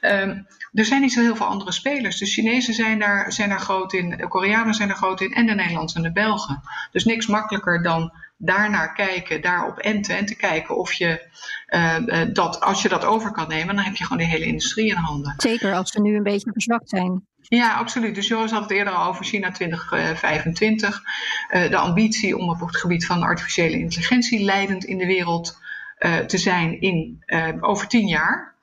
[0.00, 2.18] Um, er zijn niet zo heel veel andere spelers.
[2.18, 5.46] De Chinezen zijn daar, zijn daar groot in, de Koreanen zijn er groot in en
[5.46, 6.62] de Nederlanders en de Belgen.
[6.92, 11.28] Dus niks makkelijker dan daarnaar kijken, daarop enten en te kijken of je
[11.68, 14.90] uh, dat, als je dat over kan nemen, dan heb je gewoon de hele industrie
[14.90, 15.34] in handen.
[15.36, 17.26] Zeker als ze nu een beetje verzwakt zijn.
[17.40, 18.14] Ja, absoluut.
[18.14, 21.02] Dus Joris had het eerder al over China 2025.
[21.50, 25.58] Uh, de ambitie om op het gebied van artificiële intelligentie leidend in de wereld
[25.98, 27.24] uh, te zijn in
[27.60, 28.54] over tien jaar.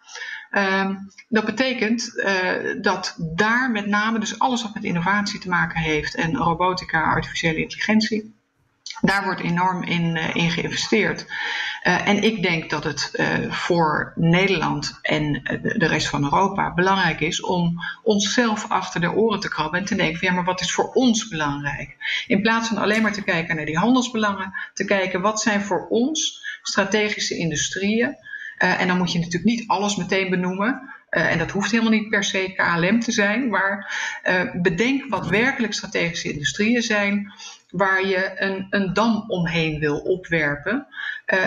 [0.58, 5.82] Um, dat betekent uh, dat daar met name dus alles wat met innovatie te maken
[5.82, 8.34] heeft en robotica, artificiële intelligentie,
[9.02, 11.26] daar wordt enorm in, in geïnvesteerd.
[11.84, 13.12] Uh, en ik denk dat het
[13.50, 15.34] voor Nederland en
[15.78, 19.96] de rest van Europa belangrijk is om onszelf achter de oren te krabben en te
[19.96, 21.96] denken van ja, maar wat is voor ons belangrijk?
[22.28, 25.88] In plaats van alleen maar te kijken naar die handelsbelangen, te kijken wat zijn voor
[25.90, 28.16] ons strategische industrieën.
[28.58, 30.94] En dan moet je natuurlijk niet alles meteen benoemen.
[31.16, 33.94] Uh, en dat hoeft helemaal niet per se KLM te zijn, maar
[34.30, 37.34] uh, bedenk wat werkelijk strategische industrieën zijn
[37.70, 40.88] waar je een, een dam omheen wil opwerpen.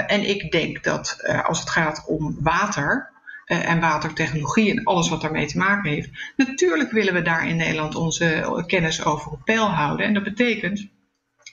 [0.06, 3.10] En ik denk dat als het gaat om water
[3.44, 7.94] en watertechnologie en alles wat daarmee te maken heeft, natuurlijk willen we daar in Nederland
[7.94, 10.06] onze kennis over op peil houden.
[10.06, 10.88] En dat betekent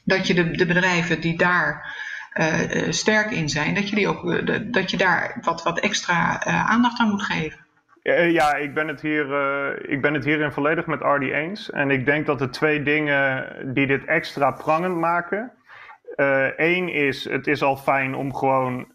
[0.04, 1.96] dat je de, de bedrijven die daar
[2.90, 7.10] sterk in zijn, dat je, die ook, dat je daar wat, wat extra aandacht aan
[7.10, 7.60] moet geven.
[8.32, 9.26] Ja, ik ben, het hier,
[9.90, 11.72] ik ben het hierin volledig met Ardy eens.
[11.72, 15.52] En ik denk dat de twee dingen die dit extra prangend maken.
[16.58, 18.88] Eén is, het is al fijn om gewoon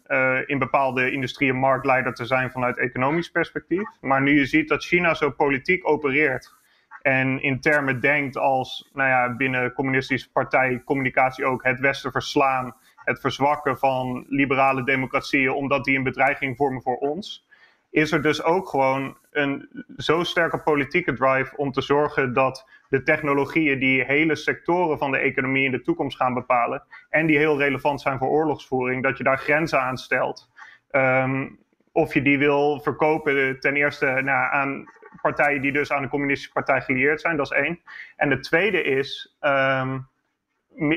[0.45, 3.89] in bepaalde industrieën marktleider te zijn vanuit economisch perspectief.
[4.01, 6.53] Maar nu je ziet dat China zo politiek opereert
[7.01, 12.75] en in termen denkt als, nou ja, binnen communistische partij communicatie ook het Westen verslaan,
[13.03, 17.49] het verzwakken van liberale democratieën, omdat die een bedreiging vormen voor ons
[17.91, 23.03] is er dus ook gewoon een zo sterke politieke drive om te zorgen dat de
[23.03, 27.57] technologieën die hele sectoren van de economie in de toekomst gaan bepalen en die heel
[27.57, 30.49] relevant zijn voor oorlogsvoering, dat je daar grenzen aan stelt.
[30.91, 31.59] Um,
[31.91, 34.85] of je die wil verkopen ten eerste nou, aan
[35.21, 37.79] partijen die dus aan de communistische partij gelieerd zijn, dat is één.
[38.15, 40.07] En de tweede is um,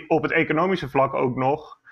[0.07, 1.83] op het economische vlak ook nog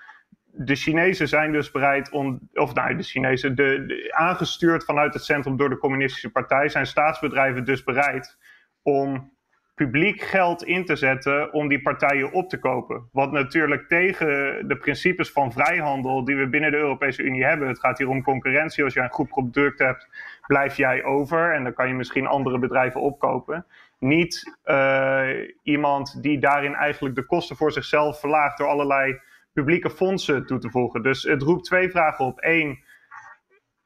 [0.55, 5.57] de Chinezen zijn dus bereid om, of nou, de Chinezen, de, aangestuurd vanuit het centrum
[5.57, 8.37] door de Communistische Partij, zijn staatsbedrijven dus bereid
[8.81, 9.31] om
[9.75, 13.09] publiek geld in te zetten om die partijen op te kopen.
[13.11, 17.67] Wat natuurlijk tegen de principes van vrijhandel die we binnen de Europese Unie hebben.
[17.67, 18.83] Het gaat hier om concurrentie.
[18.83, 20.07] Als jij een goed product hebt,
[20.47, 23.65] blijf jij over en dan kan je misschien andere bedrijven opkopen.
[23.99, 25.29] Niet uh,
[25.63, 29.19] iemand die daarin eigenlijk de kosten voor zichzelf verlaagt door allerlei
[29.53, 31.03] publieke fondsen toe te voegen.
[31.03, 32.37] Dus het roept twee vragen op.
[32.41, 32.79] Eén,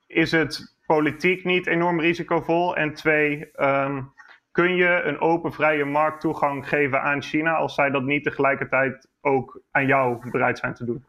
[0.07, 2.75] is het politiek niet enorm risicovol?
[2.75, 4.13] En twee, um,
[4.51, 9.61] kun je een open, vrije markttoegang geven aan China als zij dat niet tegelijkertijd ook
[9.71, 11.05] aan jou bereid zijn te doen?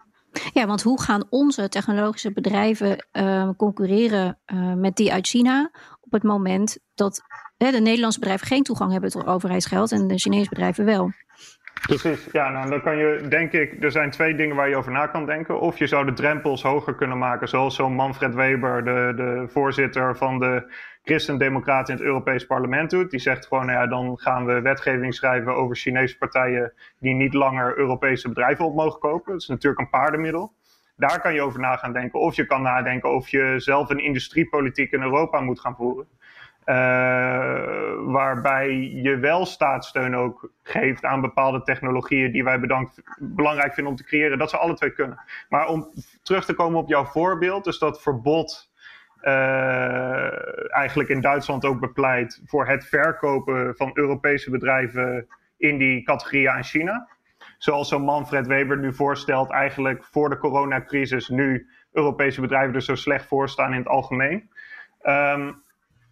[0.53, 6.13] Ja, want hoe gaan onze technologische bedrijven uh, concurreren uh, met die uit China op
[6.13, 7.23] het moment dat
[7.57, 11.13] de Nederlandse bedrijven geen toegang hebben tot overheidsgeld en de Chinese bedrijven wel?
[11.83, 14.93] Precies, ja, nou dan kan je, denk ik, er zijn twee dingen waar je over
[14.93, 15.61] na kan denken.
[15.61, 20.17] Of je zou de drempels hoger kunnen maken, zoals zo'n Manfred Weber, de, de voorzitter
[20.17, 20.73] van de
[21.03, 23.11] Christen-Democraten in het Europees Parlement doet.
[23.11, 27.35] Die zegt gewoon, nou ja, dan gaan we wetgeving schrijven over Chinese partijen die niet
[27.35, 29.33] langer Europese bedrijven op mogen kopen.
[29.33, 30.53] Dat is natuurlijk een paardenmiddel.
[30.97, 32.21] Daar kan je over na gaan denken.
[32.21, 36.07] Of je kan nadenken of je zelf een industriepolitiek in Europa moet gaan voeren.
[36.69, 36.75] Uh,
[38.05, 43.99] waarbij je wel staatssteun ook geeft aan bepaalde technologieën die wij bedankt, belangrijk vinden om
[43.99, 44.39] te creëren.
[44.39, 45.21] Dat ze alle twee kunnen.
[45.49, 45.93] Maar om
[46.23, 48.71] terug te komen op jouw voorbeeld, dus dat verbod
[49.23, 56.51] uh, eigenlijk in Duitsland ook bepleit voor het verkopen van Europese bedrijven in die categorieën
[56.51, 57.09] aan China.
[57.59, 62.95] Zoals zo'n Manfred Weber nu voorstelt, eigenlijk voor de coronacrisis nu Europese bedrijven er zo
[62.95, 64.51] slecht voor staan in het algemeen.
[65.03, 65.67] Um,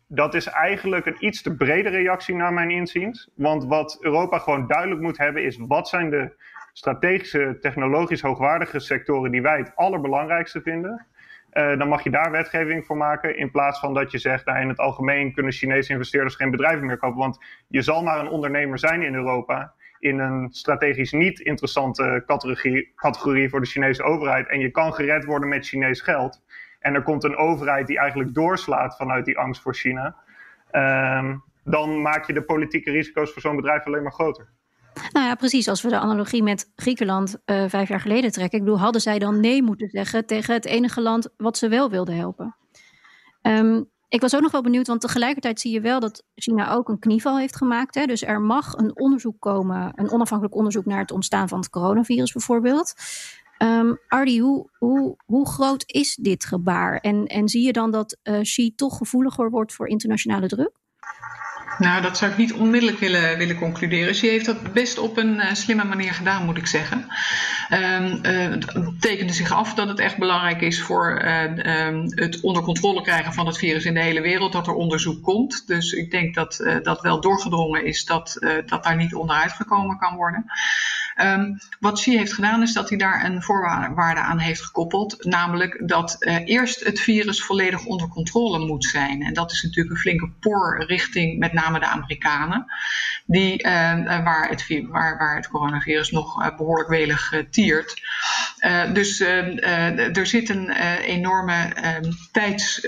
[0.07, 3.31] dat is eigenlijk een iets te brede reactie naar mijn inziens.
[3.35, 6.35] Want wat Europa gewoon duidelijk moet hebben is wat zijn de
[6.73, 11.07] strategische, technologisch hoogwaardige sectoren die wij het allerbelangrijkste vinden.
[11.53, 13.37] Uh, dan mag je daar wetgeving voor maken.
[13.37, 16.87] In plaats van dat je zegt, nou, in het algemeen kunnen Chinese investeerders geen bedrijven
[16.87, 17.19] meer kopen.
[17.19, 19.75] Want je zal maar een ondernemer zijn in Europa.
[19.99, 24.49] In een strategisch niet interessante categorie, categorie voor de Chinese overheid.
[24.49, 26.43] En je kan gered worden met Chinees geld.
[26.87, 30.17] En er komt een overheid die eigenlijk doorslaat vanuit die angst voor China.
[30.73, 34.49] Um, dan maak je de politieke risico's voor zo'n bedrijf alleen maar groter.
[35.13, 35.69] Nou ja, precies.
[35.69, 38.59] Als we de analogie met Griekenland uh, vijf jaar geleden trekken.
[38.59, 41.91] Ik bedoel, hadden zij dan nee moeten zeggen tegen het enige land wat ze wel
[41.91, 42.57] wilden helpen?
[43.43, 46.89] Um, ik was ook nog wel benieuwd, want tegelijkertijd zie je wel dat China ook
[46.89, 47.95] een knieval heeft gemaakt.
[47.95, 48.07] Hè?
[48.07, 52.33] Dus er mag een onderzoek komen, een onafhankelijk onderzoek naar het ontstaan van het coronavirus
[52.33, 52.95] bijvoorbeeld.
[53.59, 56.99] Um, Ardi, hoe, hoe, groot is dit gebaar?
[56.99, 60.73] En, en zie je dan dat uh, Xi toch gevoeliger wordt voor internationale druk?
[61.79, 64.15] Nou, dat zou ik niet onmiddellijk willen, willen concluderen.
[64.15, 67.07] Ze heeft dat best op een uh, slimme manier gedaan, moet ik zeggen.
[67.71, 71.23] Um, uh, het tekende zich af dat het echt belangrijk is voor
[71.57, 75.23] um, het onder controle krijgen van het virus in de hele wereld, dat er onderzoek
[75.23, 75.67] komt.
[75.67, 78.37] Dus ik denk dat dat wel doorgedrongen is dat,
[78.67, 80.45] dat daar niet onderuit gekomen kan worden.
[81.23, 85.89] Um, wat Xi heeft gedaan is dat hij daar een voorwaarde aan heeft gekoppeld, namelijk
[85.89, 89.23] dat eerst het virus volledig onder controle moet zijn.
[89.23, 92.67] En dat is natuurlijk een flinke por richting met name de Amerikanen,
[93.27, 98.03] die, uh, waar, het, waar, waar het coronavirus nog uh, behoorlijk welig tiert.
[98.93, 102.87] dus er zit een enorme ehm, tijds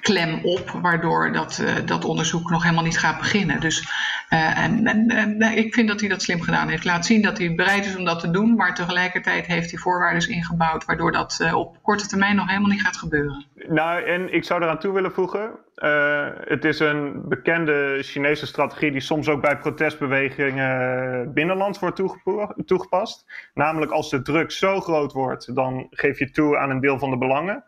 [0.00, 3.60] klem op, waardoor dat, uh, dat onderzoek nog helemaal niet gaat beginnen.
[3.60, 3.80] Dus
[4.30, 6.84] uh, en, en, ik vind dat hij dat slim gedaan heeft.
[6.84, 10.28] Laat zien dat hij bereid is om dat te doen, maar tegelijkertijd heeft hij voorwaarden
[10.28, 13.44] ingebouwd, waardoor dat uh, op korte termijn nog helemaal niet gaat gebeuren.
[13.68, 15.50] Nou, en ik zou eraan toe willen voegen.
[16.44, 22.02] het is een bekende Chinese strategie die soms ook bij protestbewegingen binnenlands wordt
[22.66, 23.26] toegepast.
[23.54, 27.10] Namelijk als de druk zo groot wordt, dan geef je toe aan een deel van
[27.10, 27.64] de belangen.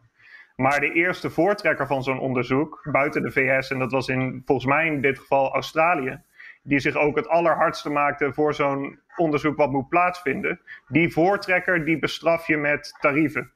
[0.60, 4.66] Maar de eerste voortrekker van zo'n onderzoek, buiten de VS, en dat was in, volgens
[4.66, 6.20] mij in dit geval Australië,
[6.62, 11.98] die zich ook het allerhardste maakte voor zo'n onderzoek wat moet plaatsvinden, die voortrekker die
[11.98, 13.52] bestraf je met tarieven.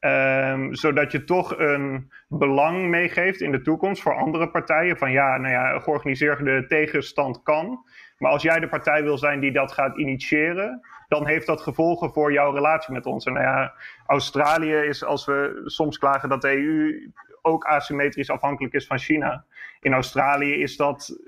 [0.00, 4.96] Um, zodat je toch een belang meegeeft in de toekomst voor andere partijen.
[4.96, 7.84] Van ja, nou ja, georganiseerde tegenstand kan.
[8.18, 10.80] Maar als jij de partij wil zijn die dat gaat initiëren,
[11.12, 13.24] dan heeft dat gevolgen voor jouw relatie met ons.
[13.24, 13.74] En nou ja,
[14.06, 17.10] Australië is, als we soms klagen dat de EU
[17.42, 19.44] ook asymmetrisch afhankelijk is van China.
[19.80, 21.18] In Australië is dat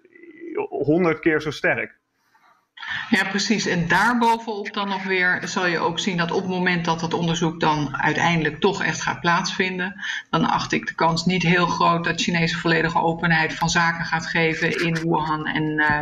[0.69, 1.99] honderd keer zo sterk.
[3.11, 3.67] Ja, precies.
[3.67, 7.15] En daarbovenop dan nog weer zal je ook zien dat op het moment dat dat
[7.15, 12.05] onderzoek dan uiteindelijk toch echt gaat plaatsvinden, dan acht ik de kans niet heel groot
[12.05, 15.99] dat Chinese volledige openheid van zaken gaat geven in Wuhan en uh,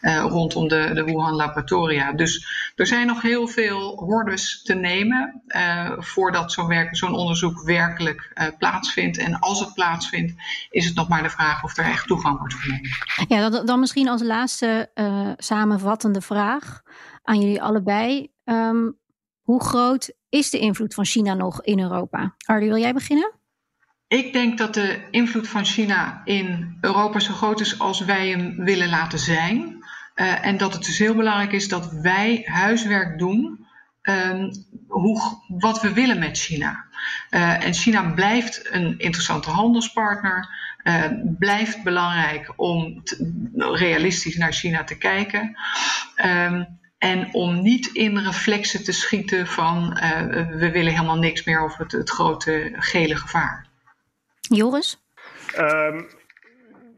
[0.00, 2.12] uh, rondom de, de Wuhan laboratoria.
[2.12, 8.52] Dus er zijn nog heel veel hordes te nemen uh, voordat zo'n zo'n onderzoek werkelijk
[8.58, 9.18] plaatsvindt.
[9.18, 10.32] En als het plaatsvindt,
[10.70, 12.88] is het nog maar de vraag of er echt toegang wordt genomen.
[13.28, 14.90] Ja, dan, dan misschien als laatste
[15.36, 16.82] samenvattende vraag
[17.22, 18.32] aan jullie allebei.
[18.44, 18.98] Um,
[19.42, 22.34] hoe groot is de invloed van China nog in Europa?
[22.44, 23.32] Ardy, wil jij beginnen?
[24.06, 28.64] Ik denk dat de invloed van China in Europa zo groot is als wij hem
[28.64, 29.84] willen laten zijn.
[30.14, 33.66] Uh, en dat het dus heel belangrijk is dat wij huiswerk doen
[34.02, 34.50] um,
[34.88, 36.84] hoe, wat we willen met China.
[37.30, 40.48] Uh, en China blijft een interessante handelspartner.
[40.84, 41.06] Uh,
[41.38, 43.02] blijft belangrijk om
[43.56, 45.56] realistisch naar China te kijken.
[46.24, 51.60] Um, en om niet in reflexen te schieten van uh, we willen helemaal niks meer
[51.60, 53.66] over het, het grote gele gevaar.
[54.40, 55.00] Joris?
[55.58, 56.06] Um,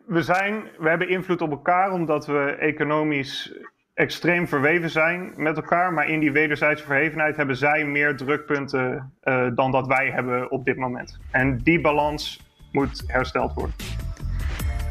[0.07, 3.53] we, zijn, we hebben invloed op elkaar omdat we economisch
[3.95, 5.93] extreem verweven zijn met elkaar.
[5.93, 10.65] Maar in die wederzijdse verhevenheid hebben zij meer drukpunten uh, dan dat wij hebben op
[10.65, 11.19] dit moment.
[11.31, 12.41] En die balans
[12.73, 13.75] moet hersteld worden.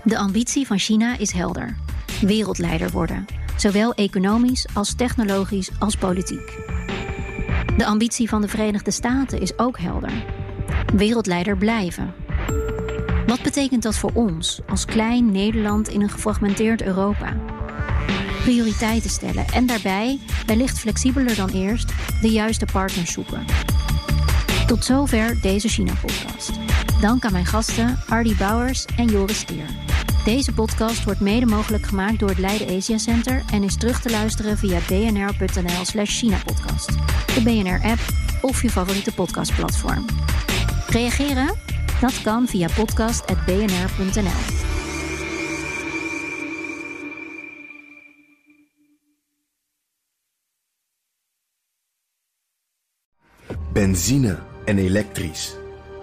[0.04, 1.78] De ambitie van China is helder:
[2.22, 3.26] wereldleider worden,
[3.58, 6.58] zowel economisch als technologisch als politiek.
[7.78, 10.26] De ambitie van de Verenigde Staten is ook helder:
[10.96, 12.14] wereldleider blijven.
[13.26, 17.36] Wat betekent dat voor ons als klein Nederland in een gefragmenteerd Europa?
[18.42, 23.46] Prioriteiten stellen en daarbij, wellicht flexibeler dan eerst, de juiste partners zoeken.
[24.68, 26.71] Tot zover deze China-podcast.
[27.02, 29.66] Dank aan mijn gasten Ardy Bouwers en Joris Stier.
[30.26, 34.10] Deze podcast wordt mede mogelijk gemaakt door het Leiden Asia Center en is terug te
[34.10, 36.88] luisteren via bnr.nl slash China-podcast,
[37.36, 38.00] de BNR-app
[38.42, 40.06] of je favoriete podcastplatform.
[40.88, 41.56] Reageren?
[42.02, 44.60] Dat kan via podcast.bnr.nl.
[53.74, 55.61] Benzine en elektrisch.